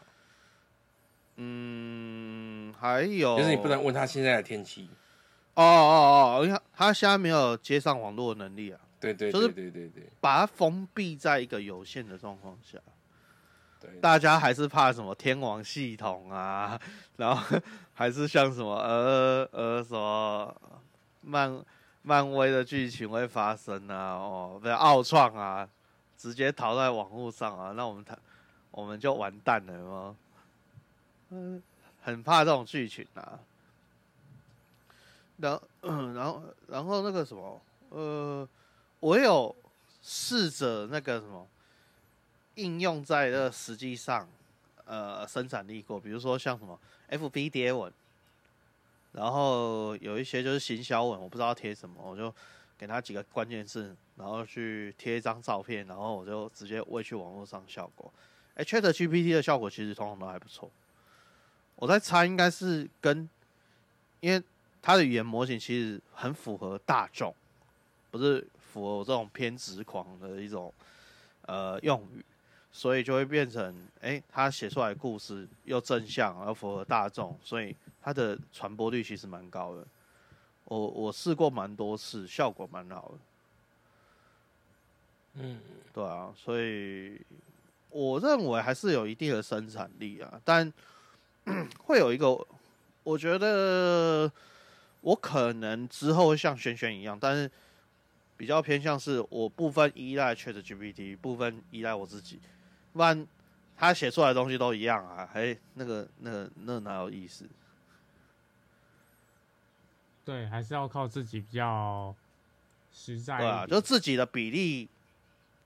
[1.36, 4.90] 嗯，还有就是你不能问他现在的天气。
[5.54, 8.80] 哦哦哦，因为他现在没有接上网络的能力啊。
[9.00, 12.78] 对对，就是对对对，把它封闭在一个有限的状况下。
[13.80, 16.80] 对，大家还是怕什么天王系统啊，
[17.18, 17.60] 然后
[17.94, 20.56] 还是像什么呃呃什么
[21.22, 21.60] 漫
[22.04, 24.14] 漫威的剧情会发生啊？
[24.14, 25.68] 哦，不是奥创啊，
[26.16, 28.16] 直接逃在网络上啊，那我们他
[28.70, 30.16] 我们就完蛋了吗？
[31.32, 31.62] 嗯，
[32.02, 33.40] 很怕这种剧情啊。
[35.38, 35.62] 然后，
[36.14, 38.48] 然后，然后那个什么，呃，
[39.00, 39.56] 我有
[40.04, 41.48] 试着那个什么
[42.56, 44.28] 应用在那实际上，
[44.86, 47.92] 呃，生产力过，比如说像什么 FB 贴文，
[49.14, 52.32] 然后有一些就是行销文，我不知道贴什么，我就
[52.78, 58.14] 给他几个关键字，然后去贴一张照片，然后我就直接喂去网络上效果。
[58.56, 60.70] 哎，Chat GPT 的效果其实通常都还不错，
[61.82, 63.28] 我在猜应该是跟
[64.20, 64.42] 因为。
[64.84, 67.32] 它的语言模型其实很符合大众，
[68.10, 70.74] 不是符合这种偏执狂的一种
[71.44, 72.26] 呃用语，
[72.72, 79.86] 所以就会变成，哎，他写出来故事又正向，又符合大众，所以它的传播率其实蛮高的。
[80.66, 83.18] 我我试过蛮多次，效果蛮好的。
[85.44, 85.60] 嗯，
[85.94, 87.22] 对啊，所以
[87.92, 90.74] 我认为还是有一定的生产力啊，但
[91.86, 92.48] 会有一个，
[93.04, 94.32] 我觉得。
[95.04, 97.50] 我可能之后会像轩轩一样，但是
[98.38, 102.40] 比较偏向是我部分依赖 Chat GPT，部分依赖我自己，
[102.94, 103.26] 不然
[103.76, 107.50] 他写出来的东西都一样啊，还那个那个那哪有意思？
[110.24, 112.14] 对，还是要靠自己比较
[112.94, 113.40] 实在。
[113.40, 114.88] 对啊，就自己的比例，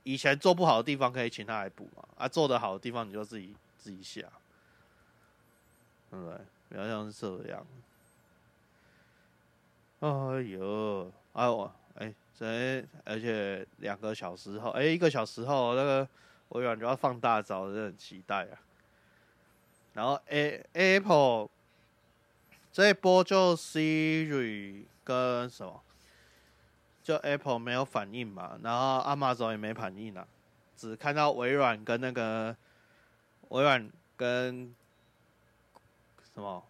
[0.03, 4.25] 以前做不好的地方可以请他来补嘛，啊，做的好的地方你就自己自己下，
[6.15, 6.39] 对不对？
[6.69, 7.65] 比较像是这样。
[9.99, 10.09] 哎
[10.41, 16.07] 呦，哎我哎，这而且两个小时后，哎一个小时后，那个
[16.49, 18.59] 微软就要放大招，真的很期待啊。
[19.93, 21.49] 然后 A Apple
[22.71, 25.81] 这一波就 Siri 跟什么，
[27.01, 30.27] 就 Apple 没有反应嘛，然后 Amazon 也没反应啊，
[30.75, 32.55] 只看到微软跟那个
[33.47, 34.75] 微软跟
[36.35, 36.63] 什么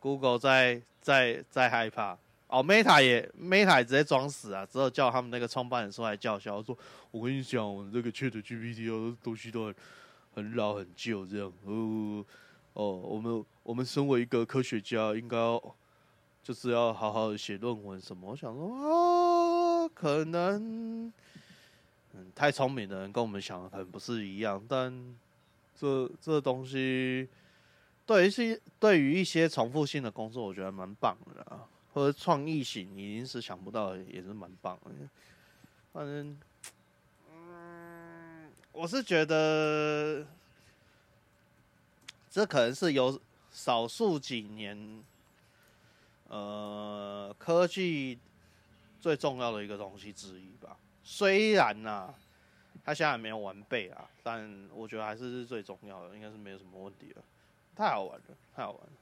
[0.00, 2.18] Google 在在在害怕。
[2.48, 4.64] 哦，Meta 也 Meta 也直接装死啊！
[4.64, 6.78] 只有叫他们那个创办人出来叫嚣，说
[7.10, 9.74] ：“我跟你讲，我这个 Chat GPT 哦，东西都很
[10.32, 11.52] 很老很旧，这样。
[11.64, 12.24] 哦
[12.74, 15.60] 哦，我们我们身为一个科学家，应该要
[16.40, 18.30] 就是要好好的写论文什么。
[18.30, 21.12] 我想说啊，可能
[22.12, 25.16] 嗯太聪明的人跟我们想的可能不是一样，但
[25.74, 27.28] 这这东西
[28.06, 34.90] 对于一些对于一些重复性的工作，我觉得蛮棒的啊。”或者创意型，你临时想不到也是蛮棒的。
[35.94, 36.38] 反正，
[37.32, 40.26] 嗯，我是觉得
[42.30, 43.18] 这可能是有
[43.50, 45.02] 少数几年，
[46.28, 48.18] 呃，科技
[49.00, 50.76] 最重要的一个东西之一吧。
[51.02, 52.12] 虽然呐、
[52.84, 57.22] 它现在没有完备啊，但我觉得还是最重要的，应该是没有什么问题了。
[57.76, 58.24] 太好玩了，
[58.56, 58.92] 太好玩了。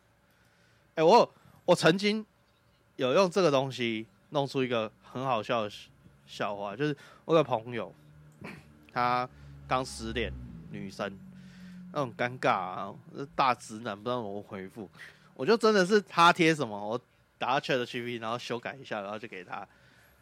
[0.96, 1.34] 哎、我
[1.64, 2.26] 我曾经
[2.96, 5.72] 有用这个东西弄出一个很好笑的
[6.26, 7.94] 笑话，就是我有个朋友，
[8.92, 9.28] 他
[9.68, 10.32] 刚失恋，
[10.70, 11.18] 女生
[11.92, 12.94] 那种尴尬啊，
[13.36, 14.90] 大直男不知道怎么回复，
[15.34, 17.00] 我就真的是他贴什么，我
[17.38, 19.66] 打 Chat GPT，然后修改一下，然后就给他。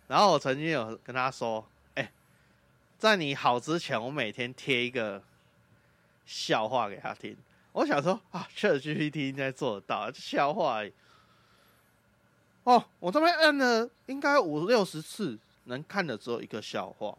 [0.08, 2.12] 然后我曾经有跟他说，哎、
[2.98, 5.22] 在你好之前，我每天贴一个
[6.26, 7.36] 笑话给他听。
[7.72, 10.82] 我想说啊，Chat GPT 应该做得到，这笑话。
[12.64, 17.16] 哦，我这边按了应该五六十次，能看的只有一个笑话。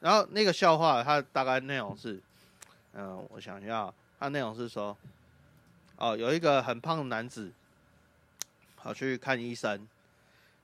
[0.00, 2.20] 然后那个笑话，它大概内容是，
[2.94, 4.96] 嗯、我想一下，它内容是说，
[5.96, 7.52] 哦，有一个很胖的男子
[8.76, 9.86] 跑去看医生，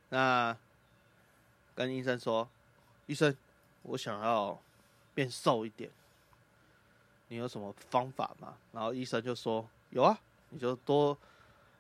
[0.09, 0.57] 那
[1.75, 2.49] 跟医生说，
[3.07, 3.37] 医生，
[3.83, 4.59] 我想要
[5.15, 5.91] 变瘦一点，
[7.29, 8.57] 你有什么方法吗？
[8.73, 10.19] 然后医生就说，有啊，
[10.51, 11.17] 你就多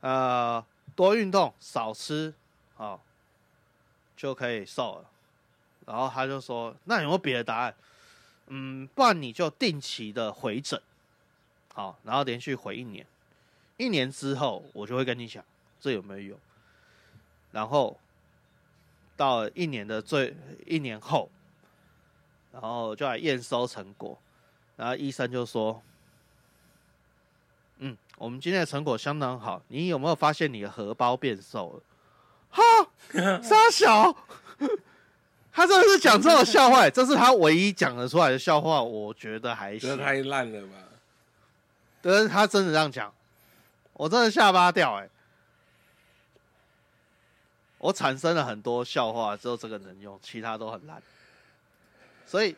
[0.00, 2.32] 呃多运动，少吃，
[2.76, 3.02] 好、
[4.16, 5.10] 就可以瘦了。
[5.86, 7.74] 然后他就说：“那有没有别的答案？
[8.48, 10.80] 嗯，不然你就定期的回诊，
[11.72, 13.06] 好，然后连续回一年，
[13.78, 15.42] 一年之后我就会跟你讲
[15.80, 16.38] 这有没有用。
[17.52, 17.98] 然后
[19.16, 21.30] 到一年的最一年后，
[22.52, 24.18] 然后就来验收成果，
[24.78, 25.82] 然后医生就说：
[27.80, 31.82] 嗯，我们今天的成果相当好，你有没有发现你的荷包变瘦了？
[32.50, 32.62] 哈，
[33.42, 34.16] 沙小。
[35.50, 39.90] ”他真的是讲这种笑话，这是他唯一讲得出来的笑话，我觉得还行。
[39.90, 40.74] 这太烂了吧？
[42.00, 43.12] 但是他真的这样讲，
[43.94, 45.08] 我真的下巴掉哎、
[47.78, 51.02] 我产生了很多笑话，只有这个能用，其他都很烂。
[52.24, 52.54] 所以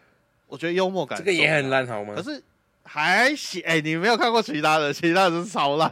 [0.51, 2.23] 我觉得幽默感这个也很烂好吗可？
[2.23, 2.43] 是
[2.83, 3.63] 还行。
[3.65, 5.91] 哎、你没有看过其他的，其他的是超烂，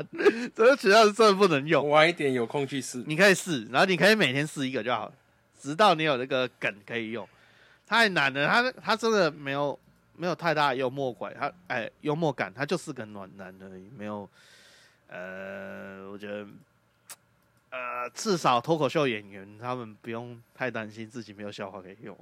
[0.55, 1.89] 这个其他的真的不能用。
[1.89, 3.03] 晚一点有空去试。
[3.07, 5.13] 你可以试，然后你可以每天试一个就好，
[5.61, 7.27] 直到你有那个梗可以用。
[7.87, 9.79] 太难了，他他真的没有
[10.17, 14.29] 没有太大的幽默感，他哎幽默感，他就是个暖男而已，没有
[15.09, 16.47] 呃，我觉得
[17.71, 22.15] 呃至少脱口秀演员他们不用太担心自己没有笑话可以用。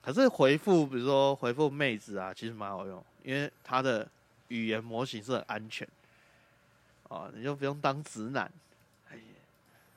[0.00, 4.08] 可是回复，比如说回复妹子啊，其实蛮好用，因为他的
[4.48, 5.86] 语言模型是很安全，
[7.08, 8.50] 哦，你就不用当直男，
[9.10, 9.22] 哎呀，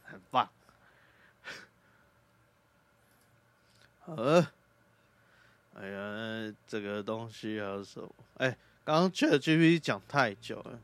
[0.03, 0.49] 很棒。
[4.05, 4.45] 呃，
[5.75, 8.09] 哎呀，这个东西还有什么？
[8.37, 10.79] 哎，刚刚 Chat GPT 讲太久了，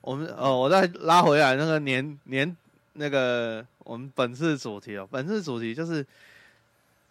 [0.00, 2.56] 我们哦，我再拉回来那个年年
[2.94, 6.06] 那个我们本次主题哦，本次主题就是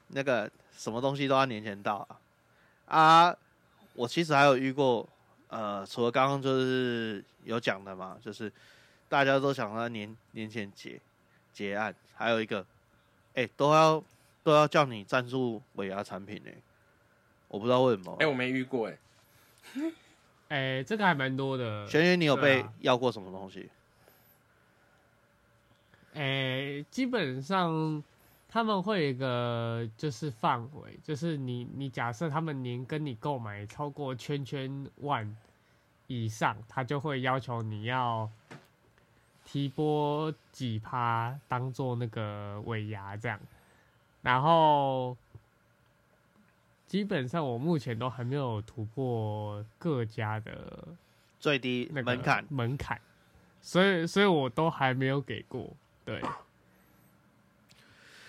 [0.08, 2.20] 那个什么东西都要年前到啊
[2.98, 3.38] 啊！
[3.94, 5.08] 我其实还有遇过，
[5.48, 8.52] 呃，除了刚刚就是有讲的嘛，就是
[9.08, 11.00] 大家都想在年年前结
[11.54, 12.66] 结案，还有一个，
[13.36, 14.04] 哎、都要
[14.44, 16.52] 都要叫你赞助尾牙产品呢、
[17.48, 18.16] 我不知道为什么。
[18.20, 18.98] 哎，我没遇过哎。
[20.50, 21.88] 哎、 这个还蛮多的。
[21.88, 23.70] 轩轩，你有被要过什么东西？
[26.14, 28.04] 哎、基本上
[28.56, 35.36] 他们会有一个就是范围，就是你你假设他们年跟你购买超过圈圈万
[36.08, 38.32] 以上，他就会要求你要
[39.44, 43.38] 提拨几趴当做那个尾牙这样，
[44.22, 45.18] 然后
[46.88, 50.88] 基本上我目前都还没有突破各家的
[51.42, 53.02] 最低那个门槛，门槛，
[53.62, 56.24] 所以所以我都还没有给过，对。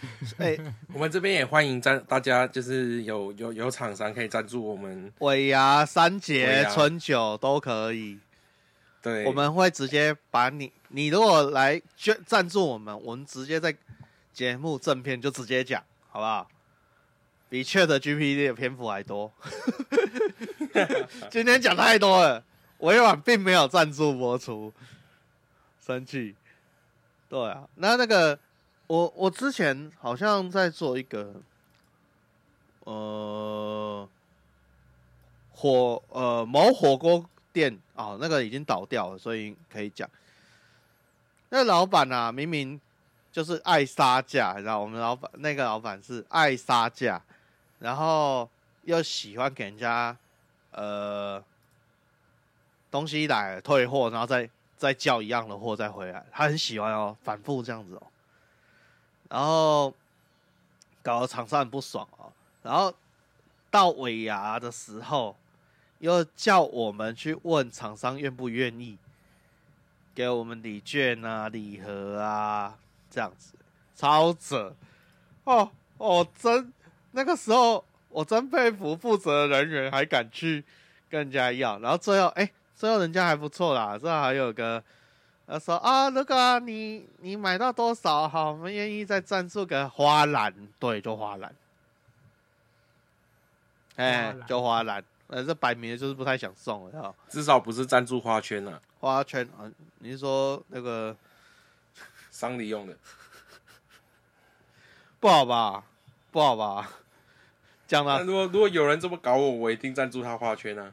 [0.38, 0.56] 哎、
[0.92, 5.12] 我们这边也欢迎赞大家，就是有有有厂商可以赞助我们。
[5.20, 8.18] 尾牙、三尾节、春酒都可以。
[9.02, 13.74] 对，我们会直接把你，你如果来捐赞助我们，我们直接在
[14.32, 16.48] 节目正片就直接讲，好不好？
[17.48, 19.32] 比 Chat GPT 的篇幅还多。
[21.30, 22.44] 今天讲太多了，
[22.78, 24.72] 委婉并没有赞助播出，
[25.80, 26.34] 生气。
[27.28, 28.38] 对啊，那那个
[28.86, 31.34] 我我之前好像在做一个，
[32.84, 34.08] 呃，
[35.52, 40.08] 火呃某火锅店哦，那个已经倒掉了，所以可以讲。
[41.48, 42.80] 那老板啊，明明
[43.32, 47.20] 就是爱杀价，你知道，我们老板那个老板是爱杀价，
[47.80, 48.48] 然后
[48.82, 50.16] 又喜欢给人家
[50.70, 51.42] 呃
[52.90, 58.02] 东西来退货，然后再再叫一样的货再回来，他很喜欢哦，反复这样子哦，
[59.28, 59.92] 然后
[61.02, 62.92] 搞得厂商很不爽哦，然后
[63.70, 65.36] 到尾牙的时候，
[65.98, 68.98] 又叫我们去问厂商愿不愿意
[70.14, 72.76] 给我们礼券啊、礼盒啊
[73.10, 73.54] 这样子，
[73.94, 74.74] 超扯
[75.44, 76.72] 哦哦，真
[77.12, 80.64] 那个时候我真佩服负责人员还敢去
[81.08, 82.50] 跟人家要，然后最后哎。
[82.78, 84.84] 最后人家还不错啦，最后还有个，
[85.48, 91.54] 他说啊，那个你你买到多少好，我们愿意再赞助个花篮，对，就花篮，
[93.94, 99.70] 哎，就花篮，呃，这摆明就是不太想送了，至少不是赞助花圈啊，花圈啊，
[100.00, 101.16] 你是说那个
[102.30, 102.96] 丧礼用的，
[105.20, 105.84] 不好吧，
[106.32, 106.90] 不好吧，
[107.86, 110.92] 讲了，如果如果有人这么搞我，我一定赞助他花圈啊。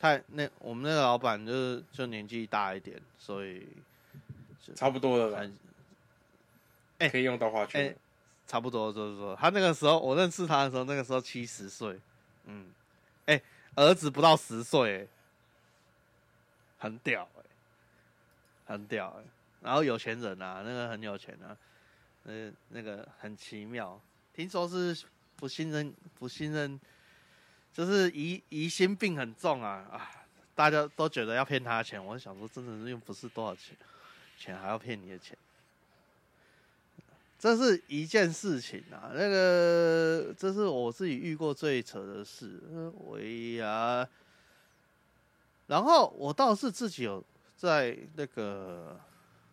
[0.00, 3.68] 太那我们那个老板就是就年纪大一点，所以
[4.74, 5.52] 差不多了吧？
[6.98, 7.94] 哎，可以用到花圈，
[8.46, 12.00] 差不多就是说，他那个时候我认识他的时候，那个时候七十岁，
[12.46, 12.72] 嗯，
[13.26, 13.40] 哎，
[13.76, 15.06] 儿子不到十岁，
[16.78, 17.42] 很屌哎，
[18.64, 19.24] 很屌哎，
[19.60, 21.54] 然后有钱人啊，那个很有钱啊，
[22.22, 24.00] 那那个很奇妙，
[24.34, 25.04] 听说是
[25.36, 26.80] 不信任，不信任。
[27.72, 30.10] 就是疑疑心病很重啊啊！
[30.60, 33.74] 大家都觉得要骗他的钱，我想说，真的是又不是多少钱，
[34.36, 35.34] 钱还要骗你的钱，
[37.38, 39.08] 这是一件事情啊。
[39.14, 42.60] 那个，这是我自己遇过最扯的事。
[43.06, 44.06] 喂呀，
[45.66, 47.24] 然后我倒是自己有
[47.56, 49.00] 在那个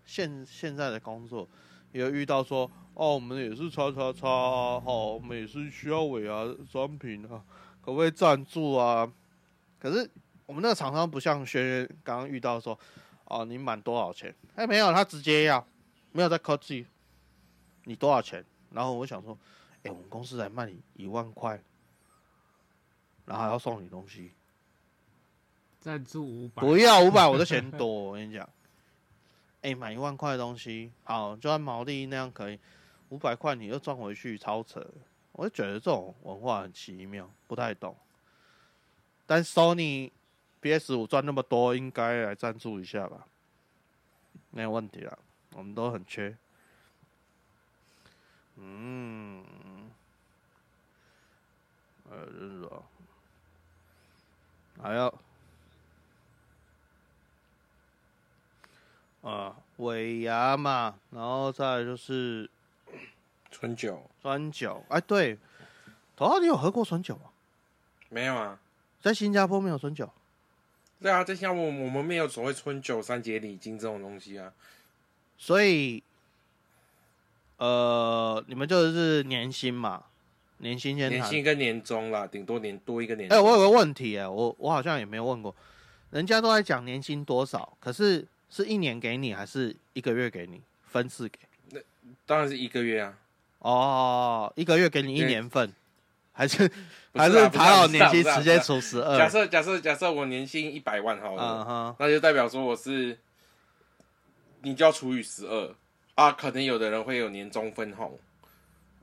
[0.06, 1.48] 现现在的工作，
[1.94, 4.28] 有遇到说，哦，我们也是叉叉叉，
[4.82, 7.42] 好，我们也是需要尾牙商品啊。
[7.80, 9.10] 可不可以赞助啊？
[9.80, 10.10] 可是
[10.48, 12.78] 我们那个厂商不像轩轩刚刚遇到说，
[13.26, 14.34] 哦，你满多少钱？
[14.56, 15.64] 哎，没有，他直接要，
[16.14, 16.88] 没有在客气。
[17.84, 18.44] 你多少钱？
[18.72, 19.38] 然后我想说，
[19.84, 21.62] 哎，我们公司来卖你一万块，
[23.26, 24.32] 然后还要送你东西，
[25.80, 27.86] 赞助五百，不要五百，我的钱多。
[27.88, 28.50] 我跟你讲，
[29.62, 32.58] 哎，买一万块的东西，好，就按毛利那样可以，
[33.10, 34.86] 五百块你又赚回去，超扯。
[35.34, 37.96] 我就觉得这种文化很奇妙，不太懂。
[39.26, 40.10] 但 Sony
[40.62, 43.26] PS 五赚那么多，应该来赞助一下吧？
[44.52, 45.18] 没有问题了，
[45.54, 46.36] 我们都很缺。
[48.56, 49.44] 嗯，
[52.10, 52.86] 呃，就是说，
[54.82, 55.20] 还有
[59.22, 62.50] 啊尾牙嘛，然后再就是。
[63.50, 65.36] 春酒，春酒，哎，对，
[66.16, 67.32] 头号，你有喝过春酒吗？
[68.10, 68.60] 没有啊，
[69.02, 70.12] 在新加坡没有春酒。
[71.02, 74.52] 对啊，在新加坡我们没有所谓春酒、三节礼金这种东西啊。
[75.38, 76.02] 所以，
[77.58, 80.04] 呃，你们就是年薪嘛？
[80.60, 83.32] 年薪先年薪跟年终啦，顶多年多一个年。
[83.32, 85.56] 哎，我有个问题哎，我我好像也没有问过，
[86.10, 91.38] 人家都在讲年薪多少，可是是一年给你还是一个月给你分次给？
[91.70, 91.80] 那
[92.26, 93.16] 当然是一个月啊。
[93.60, 95.72] 哦，一个月给你一年份，
[96.38, 96.72] 还是
[97.14, 99.18] 还是谈好年薪直接除十二？
[99.18, 103.18] 假设假设假设我年薪一百万好了，那就代表说我是，
[104.62, 105.76] 你就要除以十二
[106.16, 106.32] 啊。
[106.32, 108.18] 可能有的人会有年终分红，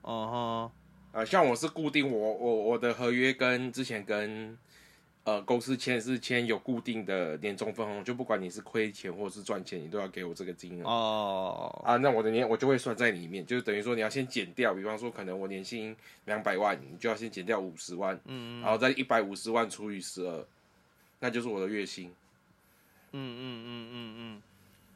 [0.03, 0.71] 哦
[1.13, 4.57] 哈，啊，像我是固定，我我我的合约跟之前跟。
[5.25, 10.87] 呃，公司签是签有固定的年终分红，就不管你是亏钱或是赚钱，你都要给我这个金额。
[10.87, 15.97] 哦，啊，那我的年我就会算在里面，就是等于说你要先减掉，比方说可能我年薪
[16.27, 20.47] 两百万，你就要先减掉五十万，嗯，然后再一百五十万除以十二，
[21.21, 22.13] 那就是我的月薪。
[23.13, 24.43] 嗯嗯嗯嗯嗯，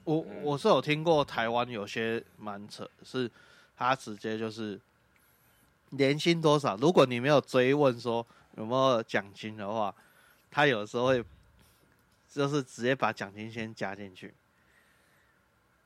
[0.05, 3.31] 我我是有听过台湾有些蛮扯，是
[3.75, 4.79] 他直接就是
[5.89, 8.27] 年薪多少，如果你没有追问说
[8.59, 9.95] 有没有奖金的话。
[10.51, 11.25] 他有时候会，
[12.33, 14.35] 就是直接把奖金先加进去。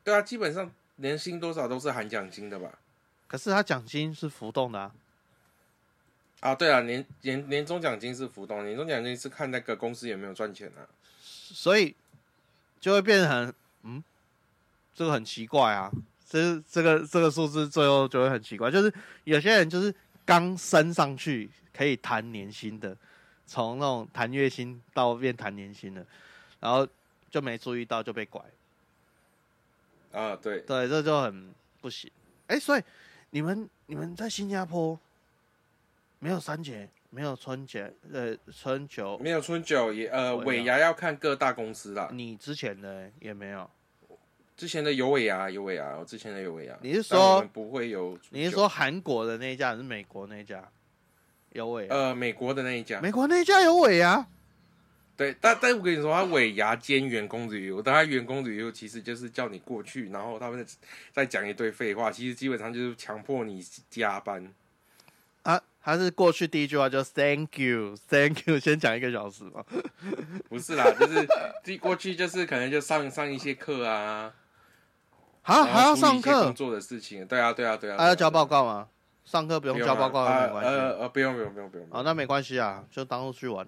[0.04, 2.78] 对啊，基本上年薪多少都是含奖金的吧？
[3.26, 4.94] 可是他奖金是浮动的啊。
[6.40, 10.82] 啊，对啊，年年年终奖金是浮动，年终奖金是看那个公司有没有赚钱啊。
[11.20, 11.94] 所以
[12.80, 13.52] 就会变成，
[13.82, 14.02] 嗯，
[14.94, 15.90] 这个很奇怪啊。
[16.28, 18.92] 这这个这个数字最后就会很奇怪，就是
[19.24, 19.94] 有些人就是
[20.24, 22.96] 刚升上去可以谈年薪的。
[23.46, 26.04] 从那种谈月薪到变谈年薪了，
[26.60, 26.86] 然后
[27.30, 28.40] 就没注意到就被拐。
[30.12, 32.10] 啊，对对，这就很不行。
[32.46, 32.82] 哎，所以
[33.30, 34.98] 你们你们在新加坡
[36.18, 42.08] 没有三节，没有春节，呃，春酒，没有春酒也呃尾尾牙要看各大公司啦。
[42.12, 43.68] 你之前的也没有。
[44.54, 46.78] 之前的有尾牙有尾牙，我之前的有尾牙。
[46.82, 48.16] 你是说不会有？
[48.30, 50.62] 你是说韩国的那一家还是美国那一家？
[51.52, 51.94] 有尾牙？
[51.94, 53.00] 呃美国的那一家？
[53.00, 54.26] 美国那一家有尾牙？
[55.14, 60.66] 对，但但我跟你说，他尾牙兼员工旅游，但他员工旅游其实就是叫你过去，然后他们
[61.12, 64.52] 再讲一堆废话，其实基本上就是强迫你加班。
[65.42, 69.62] 啊，还是过去第一句话就 Thank you，Thank you，先讲一个小时嘛。
[70.48, 71.28] 不是啦，就是
[71.62, 74.32] 第过去就是可能就上上一些课啊，
[75.42, 76.52] 啊，还要上处理一些工课？
[76.52, 77.26] 作的事情。
[77.26, 77.98] 对啊，对啊，对啊。
[77.98, 78.62] 还要交报告？
[78.62, 78.88] 告吗？
[79.24, 80.70] 上课不用交报告啊没关系。
[80.70, 81.86] 呃呃，不用不用不用不用。
[81.90, 83.66] 啊，那没关系啊，就当做去玩？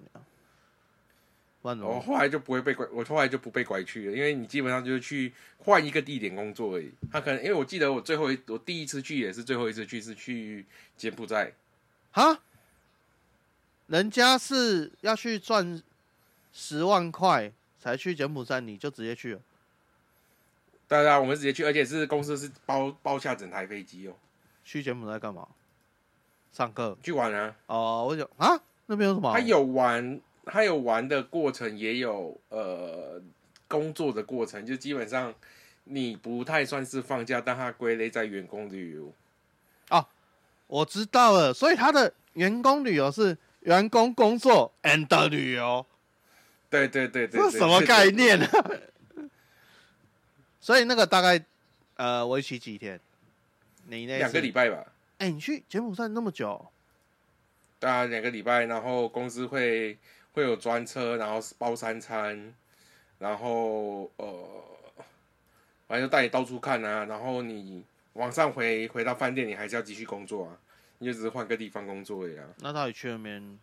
[1.81, 6.91] 我后来就不会被拐，我后来就不被拐去了，因为你基本上就是去换一个地点工作而已。
[7.11, 10.63] 他可能因为我记得我最后一我第一次去也是最后一次去是去
[10.95, 11.53] 柬埔寨，
[12.11, 12.39] 哈？
[13.87, 15.81] 人家是要去赚
[16.53, 19.41] 十万块才去柬埔寨，你就直接去了？
[20.87, 24.13] 对啊，我们直接去，而且是公司是包包下整台飞机哦，
[24.65, 25.47] 去柬埔寨干嘛？
[26.51, 26.97] 上课？
[27.01, 27.55] 去玩啊。
[27.67, 29.31] 哦，我就啊，那边有什么？
[29.31, 33.21] 他有玩，他有玩的过程，也有呃
[33.67, 35.33] 工作的过程，就基本上
[35.85, 39.13] 你不太算是放假，但他归类在员工旅游。
[39.89, 40.05] 哦
[40.67, 45.85] 我知道了，所以他的员工旅游是员工工作 and 旅游，
[46.71, 48.47] 对对对对对这什么概念呢、
[50.59, 51.45] 所以那个大概
[51.97, 52.99] 呃为期几天？
[53.87, 54.69] 你那两个礼拜？
[54.69, 54.85] 吧。
[55.17, 56.65] 哎、你去柬埔寨那么久？
[57.79, 59.97] 对啊，两个礼拜，然后公司会
[60.33, 62.53] 会有专车，然后包三餐，
[63.19, 64.63] 然后呃，
[65.87, 67.83] 反正就带你到处看啊，然后你
[68.13, 70.57] 晚上回回到饭店，你还是要继续工作啊，
[70.99, 73.59] 你就只是换个地方工作而已啊，那到底去那边？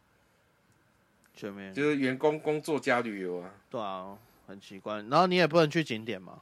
[1.34, 1.74] 去那边？
[1.74, 4.16] 就是员工工作加旅游啊，对啊，
[4.46, 4.96] 很奇怪。
[5.02, 6.40] 然后你也不能去景点嘛？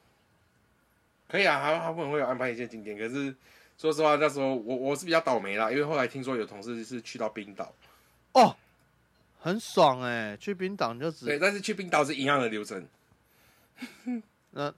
[1.29, 3.35] 可以啊，他他们会有安排一些景点，可是
[3.81, 7.73] 说实话，那时候我我是比较倒霉啦，因为后来听说有同事是去到冰岛，
[8.35, 8.55] 哦，
[9.41, 12.87] 很爽哎、去冰岛你就对，只但是去冰岛是一样的流程，
[14.53, 14.71] 那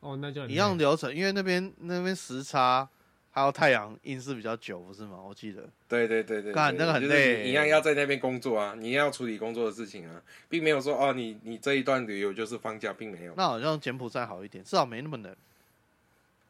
[0.00, 2.86] 哦，那就很一样流程，因为那边那边时差
[3.30, 5.16] 还有太阳阴是比较久，不是吗？
[5.26, 5.62] 我记得。
[5.88, 13.32] 对对对对，对干那个很就是累你一样要在那边工作啊，你要处理工作的事情啊，并没有说哦，你你这一段旅游就是放假，并没有。
[13.38, 15.34] 那好像柬埔寨好一点，至少没那么冷，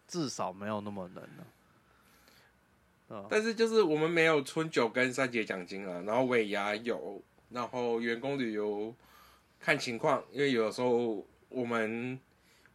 [0.06, 3.26] 至少没有那么冷了、啊。
[3.28, 8.94] 但是就是我们没有春酒跟三节奖金啊，然后尾牙有，然后员工旅游
[9.60, 12.18] 看情况，因为有的时候我们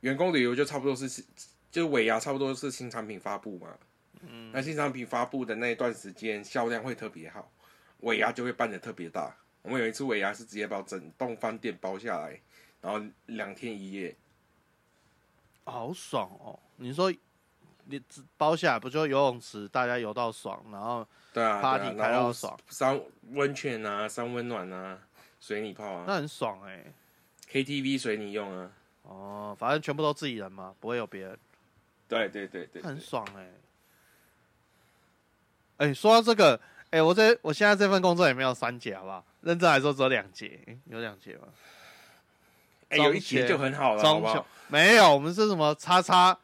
[0.01, 1.23] 员工旅游就差不多是
[1.71, 3.75] 就尾牙差不多是新产品发布嘛，
[4.21, 7.51] 嗯，那新产品发布的那一段时间销量会特别好，
[8.01, 9.35] 尾牙就会办的特别大。
[9.63, 12.39] 我们有一次尾牙是直接把整栋饭店包下来，
[12.79, 14.15] 然后两天一夜，
[15.69, 16.57] 好爽哦！
[16.77, 17.13] 你说
[17.85, 22.99] 你只包下来不就游泳池，大家游到爽，然后对啊 party 开到爽，三
[23.31, 24.97] 温泉啊，三温暖啊，
[25.39, 26.85] 水你泡啊那很爽哎、
[27.51, 28.71] ，KTV 随你用啊，
[29.03, 31.37] 哦，反正全部都自己人嘛，不会有别人，
[32.07, 33.49] 对对对对，很爽哎、
[35.77, 36.59] 哎、说到这个，
[36.91, 39.25] 哎、我这我现在这份工作也没有三节，好不好？
[39.41, 41.47] 认真来说只有两节、有两节吗？
[42.89, 44.47] 哎、有一节就很好了，好中秋不好？
[44.67, 46.37] 没有，我们是什么叉叉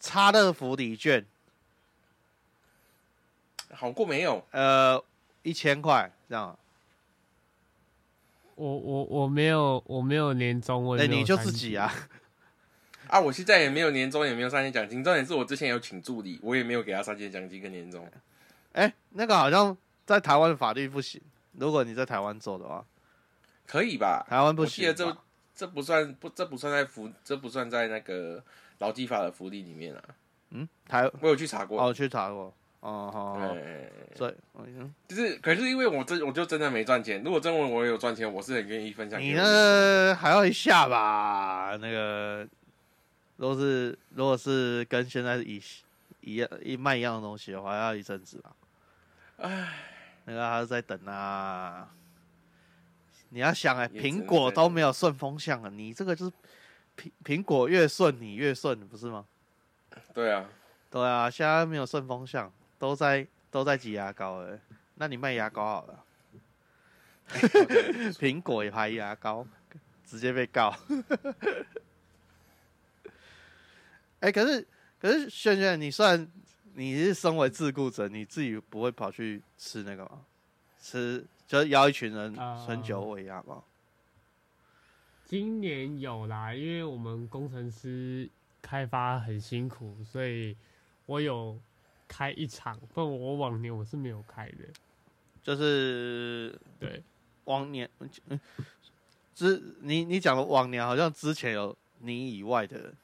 [0.00, 1.24] 叉乐福礼券，
[3.72, 4.44] 好过没有？
[4.50, 5.02] 呃，
[5.42, 6.58] 一千块这样。
[8.54, 11.92] 我我我没有我没有年终，我哎、也没有你就自己啊，
[13.08, 15.04] 啊，我现在也没有年终，也没有三节奖金。
[15.04, 18.10] 重点是我之前有请助理，我也没有给他三节奖金跟年终。
[18.72, 19.76] 哎、那个好像
[20.06, 21.20] 在台湾的法律不行，
[21.52, 22.82] 如果你在台湾做的话，
[23.66, 24.24] 可以吧？
[24.26, 25.16] 台湾不我记得行
[25.56, 28.44] 这不算不这不算在福这不算在那个
[28.78, 30.02] 劳基法的福利里面啊。
[30.50, 37.20] 嗯，台我有去查过，哦，去查过，哦，好好，好哎，所以嗯就是可是因为我真我就真的没赚钱。
[37.24, 41.76] 如果真问我有赚钱，我是很愿意分享给你我那还要一下吧？
[41.80, 42.46] 那个，
[43.38, 45.60] 如果是如果是跟现在一
[46.20, 48.52] 一样一卖一样的东西的话，要一阵子吧。
[49.38, 49.68] 唉，
[50.26, 51.88] 那个还是在等啊。
[53.30, 56.32] 你要想哎、苹果都没有顺风向了，你这个就是
[56.96, 59.26] 苹苹果越顺你越顺，不是吗？
[60.14, 60.48] 对啊，
[60.90, 64.58] 对啊，现在没有顺风向，都在都在挤牙膏了。
[64.94, 66.04] 那你卖牙膏好了，
[68.14, 69.46] 苹果也拍牙膏，
[70.04, 70.74] 直接被告。
[74.20, 74.66] 哎、 可是
[74.98, 76.26] 可是轩轩，你算
[76.74, 80.24] 你是身为自雇者，你自己不会跑去吃那个吗？
[80.80, 83.62] 吃就是邀一群人啊春酒尾牙嘛。
[85.24, 88.28] 今年有啦，因为我们工程师
[88.62, 90.56] 开发很辛苦，所以
[91.06, 91.58] 我有
[92.06, 94.64] 开一场，不然我往年我是没有开的。
[95.42, 97.02] 就是对，
[97.44, 97.88] 往年，
[98.28, 98.40] 嗯
[99.34, 102.94] 之你你讲的往年好像之前有你以外的人，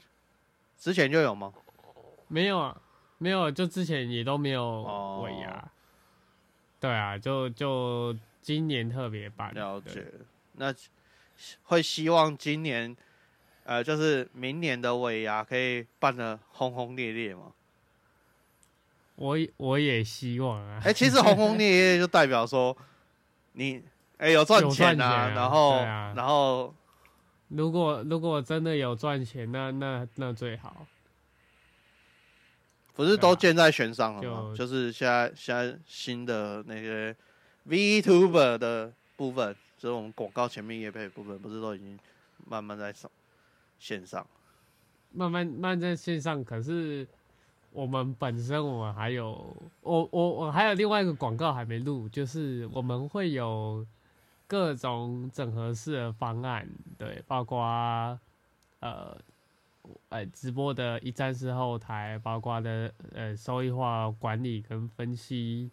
[0.76, 1.52] 之前就有吗？
[2.28, 2.80] 没有啊，
[3.18, 5.70] 没有，就之前也都没有哦尾牙。
[6.80, 9.54] 对啊，就就今年特别办。
[9.54, 10.04] 对了解，
[10.56, 10.74] 那
[11.62, 12.94] 会希望今年，
[13.64, 17.52] 呃，就是明年的尾牙可以办得轰轰烈烈吗？
[19.16, 20.80] 我我也希望啊。
[20.84, 22.76] 哎、其实轰轰烈烈就代表说
[23.52, 23.82] 你
[24.18, 26.74] 哎、有赚有钱啊，赚钱啊然后、啊然后
[27.48, 30.86] 如果如果真的有赚钱，那那那最好。
[32.94, 34.54] 不是都建在悬上了吗？
[34.54, 37.14] 就就是现在现在新的那个
[37.68, 41.98] VTuber 的部分，就是我们广告前面业配部分，不是都已经
[42.46, 43.10] 慢慢在上
[43.78, 44.26] 线上？
[45.12, 47.06] 慢慢慢在线上，可是
[47.70, 53.86] 我们本身我们还有我我我还有另外一个广告还没录，就是我们会有
[54.46, 57.58] 各种整合式的方案，对，包括
[58.80, 59.16] 呃
[60.08, 65.70] 呃直播的一站式后台，包括的呃收益化管理跟分析，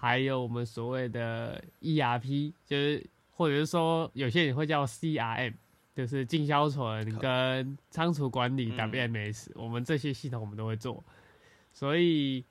[0.00, 5.52] 还有我们所谓的 ERP，就是或者是说有些人会叫 CRM。
[5.92, 11.02] 就是进销存跟仓储管理嗯 WMS，、我们这些系统我们都会做，
[11.74, 12.42] 所以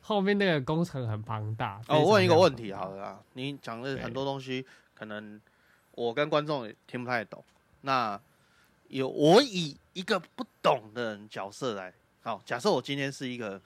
[0.00, 1.82] 后面那个工程很庞大。
[1.88, 4.64] 哦，我问一个问题好了啦，你讲的很多东西，
[4.94, 5.38] 可能
[5.90, 7.44] 我跟观众也听不太懂。
[7.82, 8.18] 那
[8.88, 11.92] 有我以一个不懂的人角色来，
[12.22, 13.60] 好，假设我今天是一个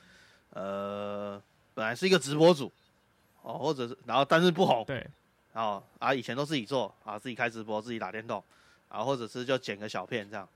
[0.50, 1.40] 呃，
[1.74, 2.72] 本来是一个直播主，
[3.46, 5.06] 哦，或者是然后但是不红，对。
[5.52, 8.42] 然后啊以前都自己做啊，自己开直播，自己打电动，
[8.88, 10.46] 啊，或者是就剪个小片这样，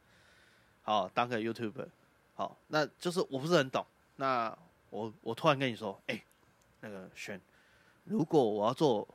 [0.82, 1.86] 好当个 YouTuber，
[2.34, 3.86] 好，那就是我不是很懂，
[4.16, 4.55] 那
[4.91, 6.20] 我我突然跟你说，哎、
[6.80, 7.41] 那个选，
[8.05, 9.07] 如果我要做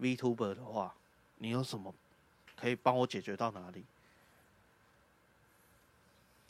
[0.00, 0.92] VTuber 的话，
[1.38, 1.94] 你有什么
[2.56, 3.84] 可以帮我解决到哪里？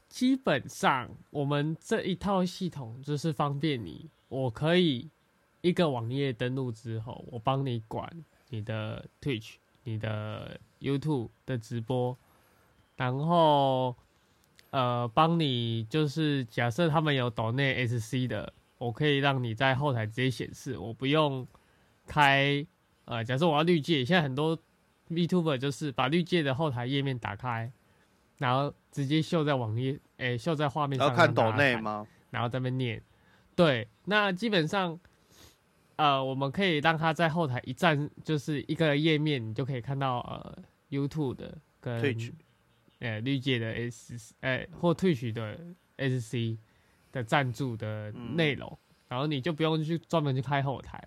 [0.08, 5.08] 基本上我们这一套系统就是方便你，我可以
[5.66, 8.08] 一个网页登录之后，我帮你管
[8.50, 12.16] 你的 Twitch、你的 YouTube 的直播，
[12.96, 13.96] 然后
[14.70, 21.44] 呃，帮你就是假设他们有岛内 SC 的，我可以让你在后台直接显示，我不用
[22.06, 22.64] 开
[23.06, 24.56] 呃，假设我要绿界，现在很多
[25.10, 27.72] VTuber 就是把绿界的后台页面打开，
[28.38, 32.06] 然后直接秀在网页，诶、秀在画面上，要看抖让大家看内吗？
[32.30, 33.02] 然后在那边念。
[33.54, 35.00] 对，那基本上，
[35.96, 42.16] 呃，我们可以让他在后台一站，就是一个页面，你就可以看到呃 YouTube 的跟
[43.00, 45.58] 呃绿界的 S 呃或 Twitch 的
[45.98, 46.58] SC
[47.12, 48.78] 的赞助的内容，
[49.08, 51.02] 然后你就不用去专门去开后台，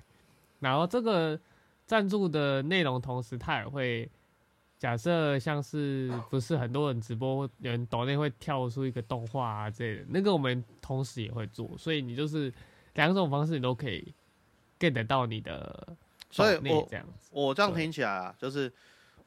[0.59, 1.39] 然后这个
[1.85, 4.09] 赞助的内容，同时它也会。
[4.79, 12.49] 假设像是不是很多人直播，有人抖内会跳出一个动画啊之类的，那个我们同时也会做，所以你就是
[12.93, 14.15] 两种方式你都可以
[14.79, 15.87] get 得到你的
[16.31, 17.29] 所以我这样子。
[17.31, 18.71] 我这样听起来啊，就是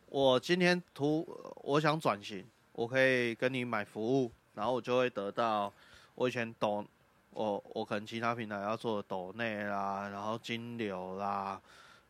[0.06, 1.26] 我今天图
[1.62, 5.72] 我想转型，我可以跟你买服务，然后我就会得到
[6.14, 6.84] 我以前抖
[7.30, 11.60] 我我可能其他平台要做的抖内啦，然后金流啦，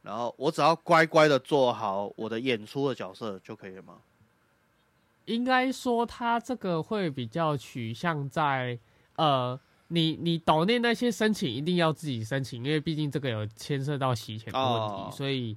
[0.03, 3.99] 然后我只要乖乖的做好我的演出的角色就可以了吗？
[5.27, 8.77] 应该说它这个会比较取向在
[9.15, 9.59] 呃，
[9.93, 15.11] 你你岛内那些申请一定要自己申请，因为毕竟这个有牵涉到洗钱的问题，哦。
[15.13, 15.55] 所以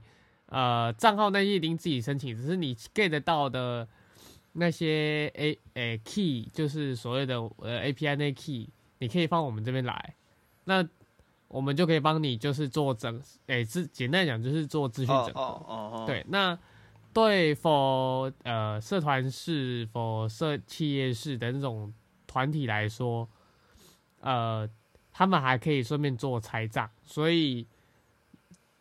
[0.47, 3.87] 呃账号那些一定自己申请，只是你 get 到的
[4.51, 8.67] 那些 A 诶、key 就是所谓的呃 API 那 key，
[8.99, 10.15] 你可以放我们这边来，
[10.65, 10.85] 那
[11.47, 15.41] 我们就可以帮你就是做整诶，是、简单讲就是做资讯整合。
[15.41, 16.57] 哦哦哦，对，那
[17.13, 21.93] 对 for 呃社团式 for 社企业式的那种
[22.27, 23.29] 团体来说，
[24.25, 24.69] 呃，
[25.13, 27.65] 他们还可以顺便做拆账，所以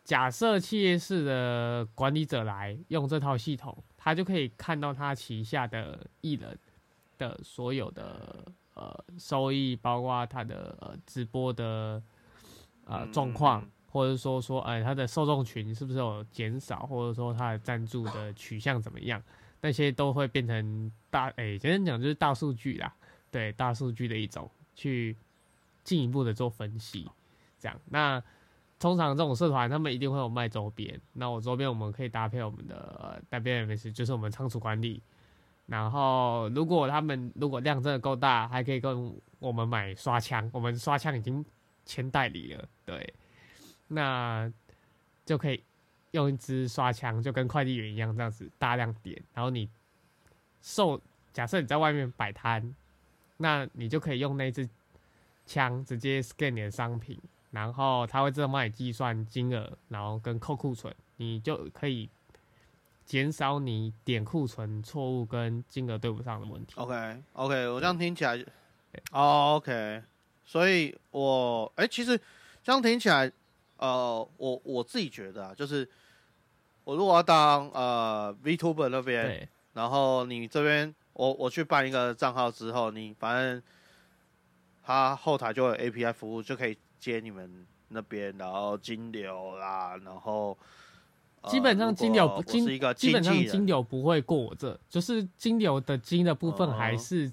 [0.03, 6.59] 假设企业式的管理者来用这套系统，他就可以看到他旗下的艺人
[7.17, 12.01] 的所有的呃收益，包括他的呃直播的
[12.85, 13.61] 呃嗯状况。
[13.61, 19.23] 嗯或者说说，哎，他的受众群是不是有减少，或者说他的赞助的取向怎么样，
[19.61, 22.93] 那些都会变成大，哎，简单讲就是大数据啦，
[23.31, 25.15] 对，大数据的一种，去
[25.85, 27.09] 进一步的做分析，
[27.57, 27.79] 这样。
[27.85, 28.21] 那
[28.77, 35.01] 通常这种社团他们一定会有卖周边，那我周边我们可以搭配我们的 WMS，就是我们仓储管理。
[35.65, 41.43] 然后如果他们如果量真的够大，还可以跟我们买刷枪，我们刷枪已经
[41.85, 43.13] 签代理了，对，
[43.87, 44.51] 那
[45.23, 45.63] 就可以
[46.11, 49.67] 用一支刷枪，就跟快递员一样这样子大量点，然后你
[50.61, 51.01] 售，
[51.33, 52.75] 假设你在外面摆摊，
[53.37, 54.69] 那你就可以用那支
[55.45, 57.19] 枪直接 scan 你的商品。
[57.51, 62.09] 然后他会自动帮你计算金额，然后跟扣库存，你就可以
[63.05, 66.73] 减少你点库存错误跟金额对不上的问题。
[66.75, 68.43] OK OK，我这样听起来，
[69.13, 70.03] 哦 OK，
[70.43, 72.19] 所以我哎，其实
[72.61, 73.31] 这样听起来，
[73.77, 75.89] 呃，我我自己觉得啊，就是
[76.83, 83.63] 我如果要当呃 VTuber 那边，然后你这边我我去办一个账号之后，你反正
[84.85, 86.77] 他后台就有 API 服务就可以。
[86.97, 90.57] 接你们那边，然后金流啦，然后
[91.47, 92.65] 基本上金流不金
[92.95, 97.31] 基本上金流不会过我这，就是金流的金的部分还是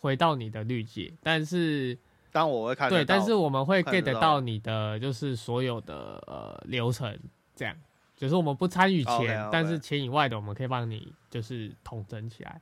[0.00, 1.98] 回到你的绿界，但是
[2.32, 4.40] 当我会看对，但是我们会 get 到。
[4.40, 7.18] 你的就是所有的呃流程，
[7.54, 7.76] 这样。
[8.16, 12.58] 就是我们不参与钱，但是钱以外的我们可以帮你就是统整起来，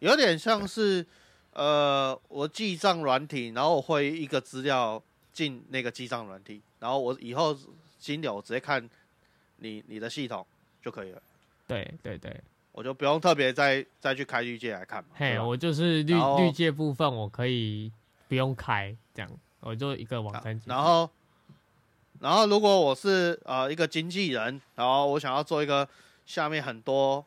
[0.00, 1.06] 有点像是
[1.54, 5.02] 呃我记账软体，然后我会一个资料。
[5.34, 7.58] 进那个记账软体，然后我以后
[7.98, 8.88] 金流直接看
[9.56, 10.46] 你你的系统
[10.80, 11.20] 就可以了。
[11.66, 12.40] 对对对，
[12.70, 15.10] 我就不用特别再再去开绿界来看嘛。
[15.16, 17.90] 嘿，我就是绿绿界部分我可以
[18.28, 20.62] 不用开，这样我就一个网站。
[20.66, 21.10] 然后
[22.20, 25.88] 然后如果我是呃一个经纪人，然后我想要做一个
[26.24, 27.26] 下面很多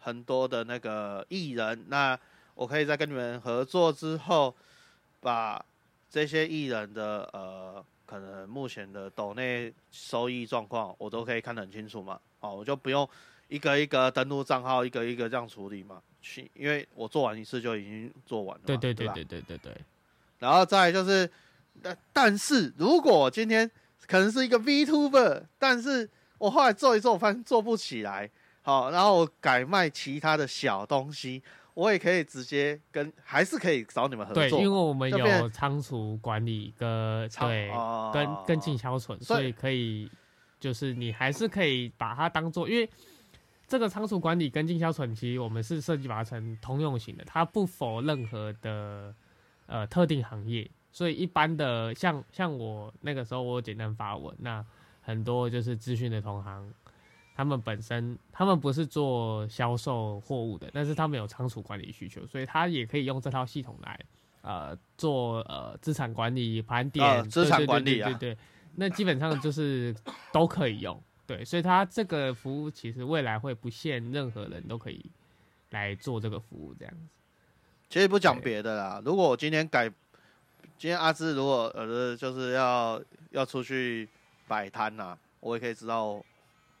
[0.00, 2.18] 很多的那个艺人，那
[2.56, 4.52] 我可以在跟你们合作之后
[5.20, 5.64] 把。
[6.08, 12.18] 这些艺人的呃，可能目前的抖内收益状况，我都可以看得很清楚嘛。
[12.40, 13.06] 哦，我就不用
[13.48, 16.00] 一个一个登录账号，一个一个这样处理嘛。
[16.22, 18.62] 去，因为我做完一次就已经做完了。
[18.64, 19.76] 对对对对对对对。
[20.38, 21.28] 然后再就是，
[21.82, 23.70] 但但是如果今天
[24.06, 28.30] 可能是一个 VTuber，但是我后来做一做，我发现做不起来。
[28.62, 31.42] 好，然后我改卖其他的小东西。
[31.76, 34.42] 我也可以直接跟，还是可以找你们合作。
[34.48, 37.70] 对，因为我们有仓储管理跟对，
[38.14, 40.10] 跟跟进销存，所以可以
[40.58, 42.88] 就是你还是可以把它当做，因为
[43.68, 49.14] 这个仓储管理跟进销存，其实我们是设计把它成通用型的，它不否任何的
[49.66, 54.64] 呃特定行业，所以一般的像像我那个时候我简单发文，那
[55.02, 56.72] 很多就是资讯的同行。
[57.36, 64.00] 他们本身，他们不是做销售货物的，但是他们有仓储管理需求，所以他也可以用这套系统来，
[64.40, 68.38] 呃，做呃资产管理、盘点、资产管理啊，对对，
[68.76, 69.94] 那基本上就是
[70.32, 75.04] 都可以用，对，所以它这个服务其实未来会不限任何人都可以
[75.72, 77.00] 来做这个服务，这样子。
[77.90, 79.90] 其实不讲别的啦，如果我今天改，
[80.78, 82.98] 今天阿志如果呃就是要
[83.32, 84.08] 要出去
[84.48, 86.24] 摆摊呐，我也可以知道。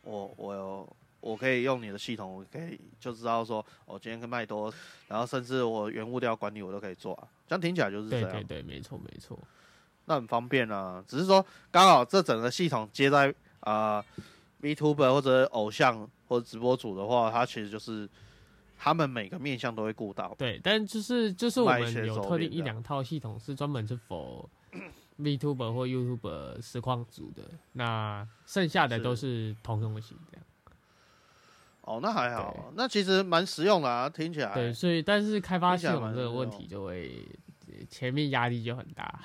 [0.06, 4.72] 我我有，我可以用你的系统，我可以就知道说，我今天跟麦多，
[5.08, 8.30] 然后甚至我原物料管理我都可以做啊，这样听起来就是这样。
[8.30, 9.36] 对对对，没错没错，
[10.04, 11.04] 那很方便啊。
[11.08, 14.04] 只是说刚好这整个系统接在啊
[14.62, 18.08] ，Vtuber 或者偶像或者直播主的话，它其实就是
[18.78, 20.32] 他们每个面向都会顾到。
[20.38, 24.48] 对，但就是就是我们有特定一两套系统是专门是否。
[25.18, 27.42] Vtuber 或 YouTuber 实况组的，
[27.72, 30.46] 那剩下的都是通用型这样。
[31.82, 34.52] 哦，那还好，那其实蛮实用的啊，听起来。
[34.52, 37.26] 对，所以但是开发系统这个问题就会
[37.88, 39.20] 前面压力就很大。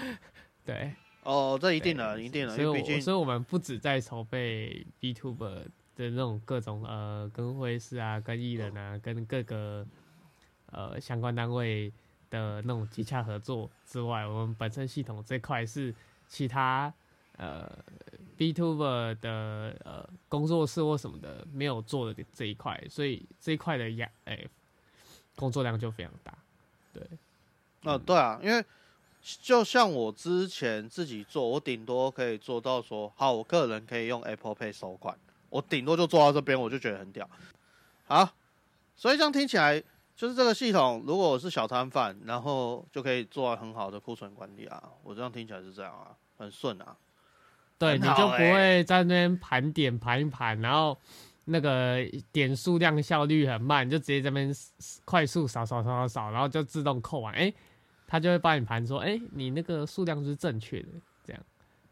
[0.64, 0.94] 对。
[1.24, 5.64] 哦，这一定的，一定的，所以所以我们不止在筹备 Vtuber
[5.96, 9.84] 的那种各种呃跟会师啊、跟艺人啊、跟各个
[10.70, 11.92] 呃相关单位。
[12.30, 15.94] 的那种接洽合作之外，我们本身系统这块是
[16.26, 16.92] 其他
[17.36, 17.70] 呃
[18.36, 24.44] B Tuber 的呃工作室或什么的没有做的这一块，所以这一块的压哎
[25.36, 26.36] 工作量就非常大。
[26.92, 27.02] 对，
[27.84, 28.64] 啊对啊，因为
[29.22, 35.16] 就像我之前自己做，我顶多可以做到说，好，我个人可以用 Apple Pay 收款，
[35.50, 37.28] 我顶多就做到这边，我就觉得很屌。
[38.06, 38.30] 好，
[38.96, 39.82] 所以这样听起来。
[40.16, 44.82] 就是这个系统，如果我是小摊贩，然后就可以做很好的库存管理啊。
[45.02, 46.96] 我这样听起来是这样啊，很顺啊。
[47.76, 50.96] 对，你就不会在那边盘点盘一盘，然后
[51.44, 51.98] 那个
[52.32, 54.50] 点数量效率很慢，就直接这边
[55.04, 57.34] 快速扫扫扫扫扫，然后就自动扣完。
[57.34, 57.52] 哎，
[58.06, 60.88] 他就会帮你盘说，哎，你那个数量是正确的，
[61.26, 61.42] 这样。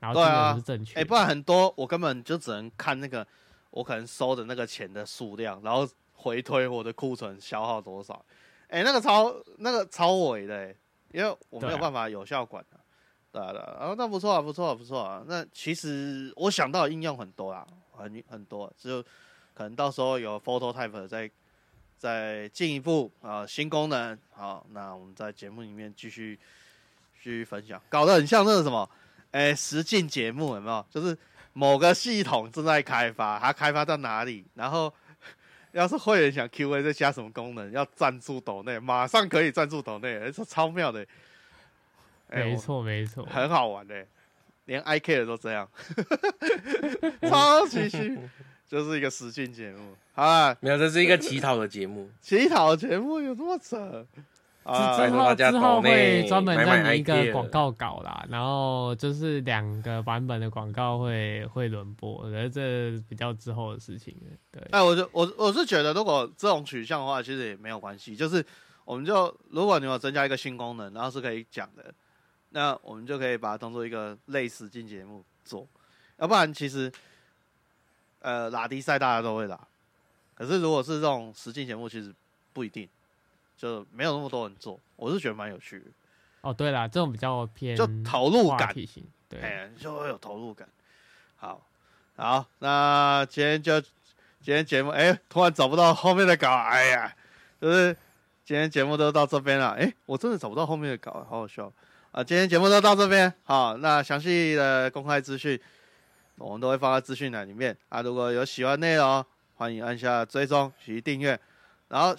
[0.00, 0.98] 然后对啊是正确。
[0.98, 3.26] 哎、不然很多我根本就只能看那个
[3.70, 5.86] 我可能收的那个钱的数量，然后
[6.24, 8.24] 回推我的库存消耗多少。
[8.68, 10.76] 哎、那个超那个超伟的、欸，
[11.12, 12.80] 因为我没有办法有效管啊。
[13.30, 15.22] 对啊，对啊，然后那不错啊，不错啊，不错啊。
[15.26, 19.02] 那其实我想到的应用很多啦，很很多，只有
[19.52, 21.30] 可能到时候有 Photo Type 再
[21.98, 26.38] 再进一步啊、新功能，好，那我们在节目里面继续
[27.22, 28.88] 继续分享，搞得很像那个什么，
[29.32, 30.84] 哎、实境节目有没有？
[30.88, 31.16] 就是
[31.52, 34.92] 某个系统正在开发，它开发到哪里，然后
[35.74, 41.04] 要是会员想 Q&A 再加什么功能，要赞助抖内，马上可以赞助抖内，这超妙的、
[42.28, 44.06] 哎没我错没错，很好玩的、
[44.66, 45.68] 连 iCare 都这样，
[47.28, 48.16] 超级虚，
[48.68, 49.96] 就是一个实境节目。
[50.12, 52.08] 好啦，没有，这是一个乞讨的节目。
[52.22, 54.06] 乞讨节目有这么扯啊？
[54.64, 64.36] 之拜托大家后之后会专门买买让你一个广告稿啦，然后就是两个版本的广告会会轮播，我觉得这比较之后的事情了。
[64.50, 68.16] 对，哎，我就我我是觉得，如果这种取向的话，其实也没有关系。
[68.16, 68.42] 就是
[68.86, 71.92] 我们就如果你有增加一个新功能，然后是可以讲的，
[72.50, 75.66] 那我们就可以把它当做一个类似进节目做。
[76.16, 76.90] 要不然，其实
[78.20, 79.60] 呃拉迪赛大家都会拉，
[80.34, 82.14] 可是如果是这种实境节目，其实
[82.52, 82.88] 不一定，
[83.56, 84.78] 就没有那么多人做。
[84.96, 85.86] 我是觉得蛮有趣的，
[86.42, 88.74] 哦对啦，这种比较偏就投入感，
[89.28, 90.68] 对，哎，就会有投入感。
[91.36, 91.66] 好，
[92.16, 97.14] 好，那今天就今天节目，哎、突然找不到后面的稿，哎呀，
[97.60, 97.96] 就是
[98.44, 101.72] 今天节目都到这边了，哎、我真的找不到后面的稿，好好笑
[102.12, 102.22] 啊！
[102.22, 105.58] 今天节目都到这边，好，那详细的公开资讯
[106.36, 108.00] 我们都会放在资讯栏里面啊。
[108.02, 109.24] 如果有喜欢内容，
[109.56, 111.38] 欢迎按下追踪及订阅，
[111.88, 112.14] 然后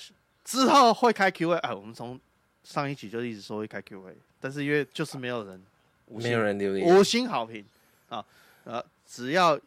[0.46, 2.18] 之后会开 Q&A，哎，我们从
[2.64, 5.62] 上一集就一直说会开 Q&A，但是因为就是没有人，
[6.08, 7.66] 没有人留言，五星好评
[8.08, 8.24] 啊，
[8.64, 9.60] 呃，只要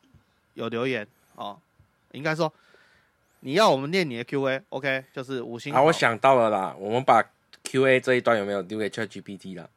[0.55, 1.07] 有留言
[1.37, 1.59] 啊，
[2.13, 2.51] 应该说
[3.41, 5.87] 你要我们念你的 Q&A，OK，、就是五星好，好。
[5.87, 7.23] 我想到了啦，我们把
[7.65, 9.69] Q A 这一段有没有丢给 Chat GPT 啦？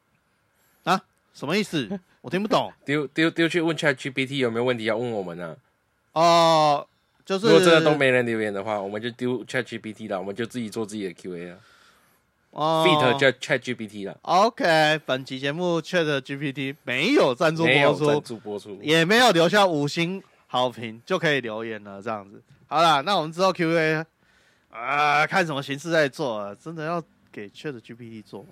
[1.34, 2.00] 什么意思？
[2.20, 5.56] 我听不懂 丢丢丢去问 Chat GPT 有没有问题要问我们呢、
[6.12, 6.86] 哦、
[7.26, 11.60] 就是如果真的都没人留言的话，我们就丢 Chat GPT 了，我们就自己做自己的 Q A 了、
[12.52, 18.78] 哦 Fit 叫 Chat GPT 了，OK，本期节目 Chat GPT 没有赞助播出，助播出。
[18.82, 22.42] 也没有留下五星好评，就可以留言了，这样子。
[22.68, 24.06] 好啦，那我们之后 Q&A
[24.70, 27.02] 啊，看什么形式在做啊，真的要
[27.32, 28.50] 给 Chat GPT 做吗？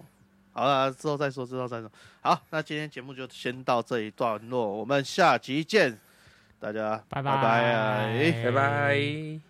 [0.53, 1.91] 好了，之后再说，之后再说。
[2.21, 5.97] 好，那今天节目就先到这一段落，我们下集见，
[6.59, 9.48] 大家拜拜拜拜拜。